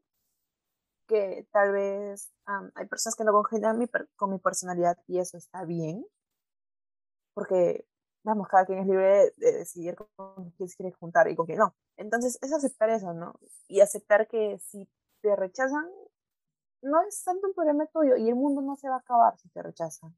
que 1.09 1.47
tal 1.53 1.73
vez 1.73 2.33
am, 2.47 2.71
hay 2.75 2.87
personas 2.87 3.17
que 3.17 3.25
no 3.25 3.33
congenian 3.33 3.79
mi 3.79 3.87
con 4.17 4.31
mi 4.31 4.39
personalidad 4.39 4.97
y 5.07 5.19
eso 5.19 5.37
está 5.37 5.65
bien, 5.65 6.07
porque, 7.35 7.87
vamos, 8.25 8.49
cada 8.49 8.67
quien 8.67 8.81
es 8.81 8.87
libre 8.87 9.33
de 9.37 9.53
decidir 9.53 9.97
con 10.17 10.51
quién 10.53 10.69
se 10.69 10.77
quiere 10.77 10.93
juntar 10.93 11.29
y 11.29 11.37
con 11.37 11.47
quién 11.47 11.59
no. 11.59 11.75
Entonces, 11.97 12.39
es 12.43 12.53
aceptar 12.53 12.91
eso, 12.91 13.13
¿no? 13.15 13.35
Y 13.69 13.81
aceptar 13.81 14.29
que 14.29 14.59
si 14.59 14.89
te 15.23 15.35
rechazan, 15.37 15.87
no 16.83 17.03
es 17.03 17.23
tanto 17.25 17.49
un 17.49 17.55
problema 17.55 17.87
tuyo 17.87 18.17
y 18.17 18.29
el 18.29 18.37
mundo 18.37 18.63
no 18.63 18.77
se 18.77 18.89
va 18.89 18.97
a 18.97 18.99
acabar 19.01 19.39
si 19.39 19.49
te 19.51 19.63
rechazan. 19.63 20.17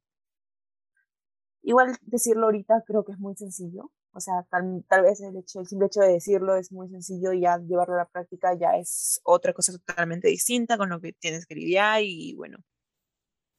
Igual 1.65 1.97
decirlo 2.03 2.47
ahorita 2.47 2.85
creo 2.87 3.05
que 3.05 3.13
es 3.13 3.19
muy 3.19 3.35
sencillo. 3.37 3.91
O 4.13 4.21
sea, 4.21 4.45
tal, 4.51 4.85
tal 4.89 5.03
vez 5.03 5.21
el, 5.23 5.37
hecho, 5.37 5.61
el 5.61 5.67
simple 5.67 5.87
hecho 5.87 6.01
de 6.01 6.13
decirlo 6.13 6.57
es 6.57 6.71
muy 6.71 6.89
sencillo 6.89 7.33
y 7.33 7.41
ya 7.41 7.59
llevarlo 7.59 7.95
a 7.95 7.99
la 7.99 8.09
práctica 8.09 8.55
ya 8.55 8.77
es 8.77 9.21
otra 9.25 9.53
cosa 9.55 9.73
totalmente 9.73 10.29
distinta 10.29 10.77
con 10.79 10.91
lo 10.91 11.01
que 11.01 11.15
tienes 11.15 11.47
que 11.47 11.55
lidiar 11.57 12.03
y 12.03 12.35
bueno, 12.35 12.59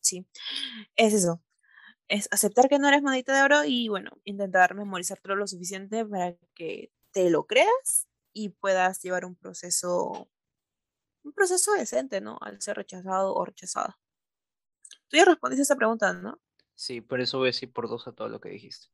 sí, 0.01 0.27
es 0.95 1.13
eso. 1.13 1.41
Es 2.09 2.29
aceptar 2.31 2.69
que 2.69 2.79
no 2.79 2.89
eres 2.89 3.01
monedita 3.03 3.35
de 3.35 3.43
oro 3.43 3.65
y 3.65 3.89
bueno, 3.89 4.11
intentar 4.25 4.75
memorizártelo 4.75 5.35
lo 5.35 5.47
suficiente 5.47 6.05
para 6.05 6.35
que 6.55 6.91
te 7.11 7.29
lo 7.29 7.45
creas 7.47 8.07
y 8.33 8.49
puedas 8.49 9.01
llevar 9.01 9.25
un 9.25 9.35
proceso, 9.35 10.29
un 11.23 11.33
proceso 11.33 11.73
decente, 11.73 12.21
¿no? 12.21 12.37
Al 12.41 12.61
ser 12.61 12.77
rechazado 12.77 13.33
o 13.35 13.45
rechazada. 13.45 13.97
Tú 15.09 15.17
ya 15.17 15.25
respondiste 15.25 15.61
a 15.61 15.63
esa 15.63 15.75
pregunta, 15.75 16.13
¿no? 16.13 16.39
Sí, 16.75 17.01
por 17.01 17.21
eso 17.21 17.37
voy 17.39 17.47
a 17.47 17.49
decir 17.49 17.71
por 17.71 17.89
dos 17.89 18.07
a 18.07 18.11
todo 18.11 18.29
lo 18.29 18.39
que 18.39 18.49
dijiste. 18.49 18.87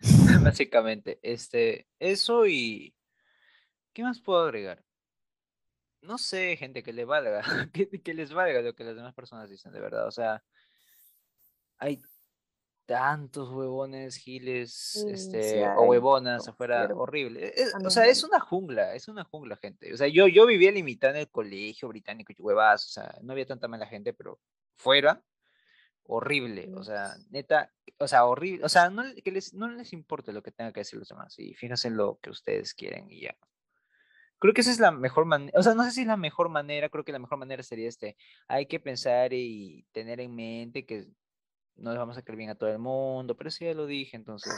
Básicamente, 0.42 1.18
este, 1.22 1.88
eso 1.98 2.46
y 2.46 2.94
¿qué 3.92 4.02
más 4.02 4.20
puedo 4.20 4.42
agregar? 4.42 4.84
No 6.02 6.18
sé, 6.18 6.56
gente, 6.56 6.82
que 6.82 6.92
le 6.92 7.04
valga, 7.06 7.40
que, 7.72 7.88
que 7.88 8.14
les 8.14 8.32
valga 8.32 8.60
lo 8.60 8.74
que 8.74 8.84
las 8.84 8.96
demás 8.96 9.14
personas 9.14 9.48
dicen, 9.48 9.72
de 9.72 9.80
verdad. 9.80 10.06
O 10.06 10.10
sea, 10.10 10.42
hay 11.78 12.02
tantos 12.86 13.50
huevones, 13.50 14.16
giles, 14.16 14.74
Sí, 14.74 15.00
sí 15.00 15.10
este, 15.12 15.66
o 15.76 15.84
huevonas 15.84 16.46
afuera, 16.46 16.88
horrible. 16.94 17.52
Es- 17.54 17.68
o 17.68 17.70
También 17.72 17.90
sea, 17.90 18.06
es 18.06 18.24
una 18.24 18.40
jungla, 18.40 18.94
es 18.94 19.08
una 19.08 19.24
jungla, 19.24 19.56
gente. 19.56 19.92
O 19.92 19.96
sea, 19.96 20.08
yo, 20.08 20.26
yo 20.28 20.46
vivía 20.46 20.70
limitado 20.70 21.14
en 21.14 21.20
el 21.20 21.30
colegio 21.30 21.88
británico 21.88 22.32
y 22.36 22.42
huevas, 22.42 22.84
o 22.86 22.88
sea, 22.90 23.18
no 23.22 23.32
había 23.32 23.46
tanta 23.46 23.68
mala 23.68 23.86
gente, 23.86 24.12
pero 24.12 24.38
fuera, 24.76 25.22
horrible, 26.06 26.70
o 26.74 26.84
sea, 26.84 27.14
neta, 27.30 27.72
o 27.98 28.08
sea, 28.08 28.24
horrible, 28.24 28.64
o 28.64 28.68
sea, 28.68 28.90
no, 28.90 29.02
que 29.24 29.32
les, 29.32 29.54
no 29.54 29.68
les 29.68 29.92
importe 29.92 30.32
lo 30.32 30.42
que 30.42 30.50
tengan 30.50 30.72
que 30.72 30.80
decir 30.80 30.98
los 30.98 31.08
demás, 31.08 31.38
y 31.38 31.54
fíjense 31.54 31.88
en 31.88 31.96
lo 31.96 32.18
que 32.20 32.30
ustedes 32.30 32.74
quieren 32.74 33.10
y 33.10 33.22
ya. 33.22 33.36
Creo 34.38 34.52
que 34.52 34.60
esa 34.60 34.70
es 34.70 34.80
la 34.80 34.90
mejor 34.90 35.24
manera, 35.24 35.58
o 35.58 35.62
sea, 35.62 35.74
no 35.74 35.84
sé 35.84 35.92
si 35.92 36.02
es 36.02 36.06
la 36.06 36.16
mejor 36.16 36.48
manera, 36.50 36.88
creo 36.88 37.04
que 37.04 37.12
la 37.12 37.18
mejor 37.18 37.38
manera 37.38 37.62
sería 37.62 37.88
este, 37.88 38.16
hay 38.48 38.66
que 38.66 38.80
pensar 38.80 39.32
y 39.32 39.86
tener 39.92 40.20
en 40.20 40.34
mente 40.34 40.84
que 40.84 41.06
no 41.76 41.90
les 41.90 41.98
vamos 41.98 42.18
a 42.18 42.22
caer 42.22 42.36
bien 42.36 42.50
a 42.50 42.54
todo 42.54 42.70
el 42.70 42.78
mundo, 42.78 43.36
pero 43.36 43.48
eso 43.48 43.64
ya 43.64 43.74
lo 43.74 43.86
dije, 43.86 44.16
entonces, 44.16 44.52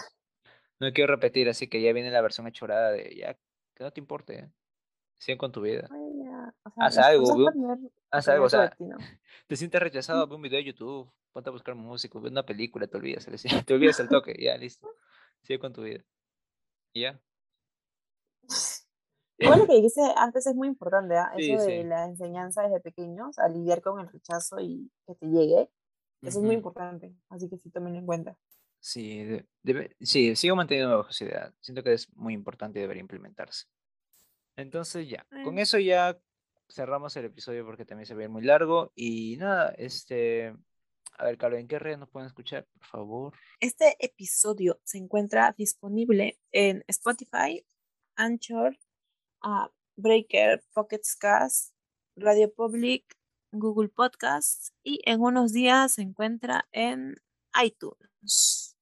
no 0.81 0.93
quiero 0.93 1.15
repetir, 1.15 1.49
así 1.49 1.69
que 1.69 1.81
ya 1.81 1.93
viene 1.93 2.11
la 2.11 2.21
versión 2.21 2.47
hechorada 2.47 2.91
de, 2.91 3.15
ya, 3.17 3.35
que 3.75 3.85
no 3.85 3.93
te 3.93 4.01
importe, 4.01 4.39
¿eh? 4.39 4.51
Sigue 5.19 5.39
con 5.39 5.53
tu 5.53 5.61
vida, 5.63 5.89
O 5.91 6.71
sea, 6.71 6.87
haz 6.87 6.99
algo, 6.99 7.51
haz 8.11 8.29
algo, 8.29 8.45
o 8.47 8.49
sea, 8.49 8.77
te 9.47 9.57
sientes 9.57 9.81
rechazado, 9.81 10.27
ve 10.29 10.35
un 10.37 10.43
video 10.43 10.59
de 10.59 10.65
YouTube, 10.65 11.11
ponte 11.33 11.51
a 11.51 11.53
buscar 11.53 11.75
música, 11.75 12.19
ve 12.19 12.29
una 12.29 12.45
película, 12.45 12.87
te 12.87 12.97
olvidas, 12.97 13.27
te 13.67 13.75
olvidas 13.75 14.01
el 14.01 14.09
toque, 14.09 14.35
ya, 14.39 14.57
listo. 14.57 14.89
Sigue 15.43 15.59
con 15.59 15.73
tu 15.73 15.83
vida. 15.83 16.03
Y 16.93 17.03
ya. 17.03 17.21
Igual 19.39 19.61
lo 19.61 19.67
que 19.67 19.75
dijiste 19.75 20.01
antes 20.17 20.47
es 20.47 20.55
muy 20.55 20.69
importante, 20.69 21.15
¿ah? 21.17 21.31
Sí, 21.37 21.53
Eso 21.53 21.67
de 21.67 21.83
sí. 21.83 21.89
la 21.89 22.07
enseñanza 22.07 22.63
desde 22.63 22.81
pequeños, 22.81 23.39
a 23.39 23.49
lidiar 23.49 23.83
con 23.83 24.01
el 24.01 24.09
rechazo 24.09 24.59
y 24.61 24.91
que 25.07 25.15
te 25.15 25.27
llegue. 25.27 25.71
Eso 26.23 26.39
es 26.39 26.45
muy 26.45 26.55
importante, 26.55 27.15
así 27.29 27.49
que 27.49 27.59
sí, 27.59 27.71
tomen 27.71 27.95
en 27.97 28.07
cuenta. 28.07 28.37
Sí, 28.81 29.23
de- 29.25 29.47
debe- 29.63 29.95
sí, 30.01 30.35
sigo 30.35 30.57
manteniendo 30.57 31.07
esa 31.09 31.25
idea. 31.25 31.55
Siento 31.61 31.83
que 31.83 31.93
es 31.93 32.11
muy 32.17 32.33
importante 32.33 32.79
y 32.79 32.83
debería 32.83 33.03
implementarse. 33.03 33.67
Entonces 34.57 35.09
ya, 35.09 35.27
con 35.45 35.59
eso 35.59 35.79
ya 35.79 36.19
cerramos 36.69 37.16
el 37.16 37.27
episodio 37.27 37.64
porque 37.64 37.85
también 37.85 38.07
se 38.07 38.14
ve 38.14 38.29
muy 38.29 38.42
largo. 38.42 38.92
Y 38.95 39.37
nada, 39.37 39.75
este, 39.77 40.55
a 41.19 41.25
ver, 41.25 41.38
Carlos, 41.38 41.61
¿en 41.61 41.69
qué 41.69 41.79
redes 41.79 41.99
nos 41.99 42.09
pueden 42.09 42.27
escuchar? 42.27 42.66
Por 42.73 42.87
favor. 42.87 43.35
Este 43.61 43.97
episodio 44.01 44.81
se 44.85 44.99
encuentra 44.99 45.55
disponible 45.57 46.40
en 46.53 46.85
Spotify, 46.88 47.64
Anchor, 48.16 48.77
ah, 49.42 49.71
Breaker, 49.97 50.62
Pocket 50.73 51.03
Cast, 51.19 51.73
Radio 52.16 52.53
Public, 52.53 53.16
Google 53.53 53.88
Podcasts 53.88 54.73
y 54.83 55.01
en 55.05 55.21
unos 55.21 55.53
días 55.53 55.95
se 55.95 56.03
encuentra 56.03 56.66
en 56.73 57.16
iTunes. 57.62 58.77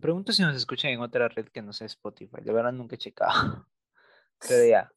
Pregunto 0.00 0.32
si 0.32 0.42
nos 0.42 0.56
escuchan 0.56 0.92
en 0.92 1.00
otra 1.00 1.28
red 1.28 1.48
que 1.48 1.62
no 1.62 1.72
sea 1.72 1.86
Spotify. 1.86 2.40
De 2.42 2.52
verdad 2.52 2.72
nunca 2.72 2.96
he 2.96 2.98
checado. 2.98 3.66
Pero 4.48 4.64
ya, 4.68 4.92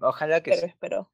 ojalá 0.00 0.42
que 0.42 0.50
Pero 0.52 0.62
sí. 0.62 0.66
espero. 0.68 1.12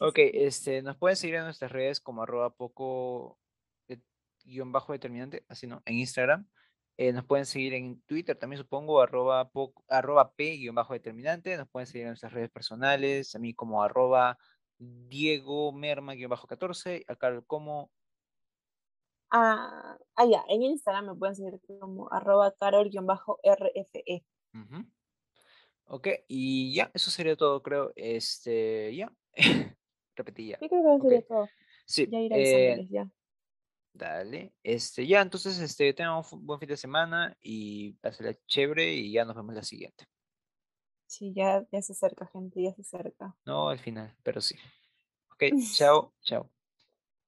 Ok, 0.00 0.18
este, 0.18 0.82
nos 0.82 0.96
pueden 0.96 1.16
seguir 1.16 1.36
en 1.36 1.44
nuestras 1.44 1.70
redes 1.70 2.00
como 2.00 2.22
arroba 2.22 2.50
poco 2.50 3.38
de- 3.86 4.02
guion 4.44 4.72
bajo 4.72 4.92
determinante, 4.92 5.44
así 5.48 5.66
no, 5.66 5.82
en 5.84 5.96
Instagram. 5.98 6.48
Eh, 6.96 7.12
nos 7.12 7.24
pueden 7.24 7.44
seguir 7.46 7.74
en 7.74 8.00
Twitter 8.02 8.36
también 8.36 8.62
supongo, 8.62 9.00
arroba, 9.00 9.48
poco- 9.50 9.84
arroba 9.88 10.32
p 10.34 10.56
guion 10.56 10.74
bajo 10.74 10.92
determinante. 10.94 11.56
Nos 11.56 11.68
pueden 11.68 11.86
seguir 11.86 12.02
en 12.02 12.08
nuestras 12.10 12.32
redes 12.32 12.50
personales, 12.50 13.34
a 13.34 13.38
mí 13.38 13.54
como 13.54 13.82
arroba 13.82 14.38
Diego 14.78 15.72
Merma 15.72 16.14
guion 16.14 16.30
bajo 16.30 16.46
14, 16.46 17.04
a 17.08 17.16
Carol 17.16 17.44
como 17.46 17.90
Ah, 19.30 19.96
ah, 20.14 20.24
ya, 20.26 20.44
en 20.48 20.62
Instagram 20.62 21.06
me 21.06 21.14
pueden 21.16 21.34
seguir 21.34 21.60
como 21.66 22.12
arroba 22.12 22.52
carol-rfe. 22.54 24.24
ujú. 24.54 24.84
Ok, 25.86 26.08
y 26.28 26.74
ya, 26.74 26.90
eso 26.94 27.10
sería 27.10 27.36
todo, 27.36 27.62
creo. 27.62 27.92
Este, 27.96 28.94
ya. 28.96 29.12
Repetí 30.16 30.48
ya. 30.48 30.58
Sí, 30.60 30.68
creo 30.68 30.82
que 30.82 30.88
eso 30.88 31.00
sería 31.02 31.20
Ok. 31.20 31.28
todo. 31.28 31.48
Sí. 31.86 32.08
Ya 32.12 32.18
iré 32.20 32.36
eh, 32.38 32.86
ya. 32.90 33.10
dale. 33.92 34.54
Este, 34.62 35.06
ya, 35.06 35.20
entonces, 35.22 35.58
este, 35.58 35.92
tengan 35.94 36.22
un 36.32 36.46
buen 36.46 36.60
fin 36.60 36.68
de 36.68 36.76
semana 36.76 37.36
y 37.40 37.92
pásala 37.94 38.34
chévere 38.46 38.92
y 38.94 39.12
ya 39.12 39.24
nos 39.24 39.36
vemos 39.36 39.54
la 39.54 39.62
siguiente. 39.62 40.06
Sí, 41.06 41.32
ya, 41.34 41.66
ya 41.72 41.80
se 41.80 41.92
acerca, 41.92 42.26
gente, 42.26 42.62
ya 42.62 42.74
se 42.74 42.82
acerca. 42.82 43.34
No 43.46 43.68
al 43.70 43.78
final, 43.78 44.14
pero 44.22 44.40
sí. 44.40 44.54
Ok, 45.32 45.44
chao, 45.76 46.14
chao. 46.22 46.50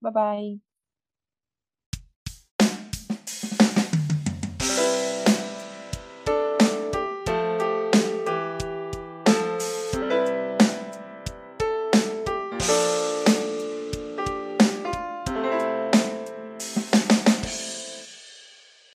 Bye 0.01 0.11
bye. 0.11 0.61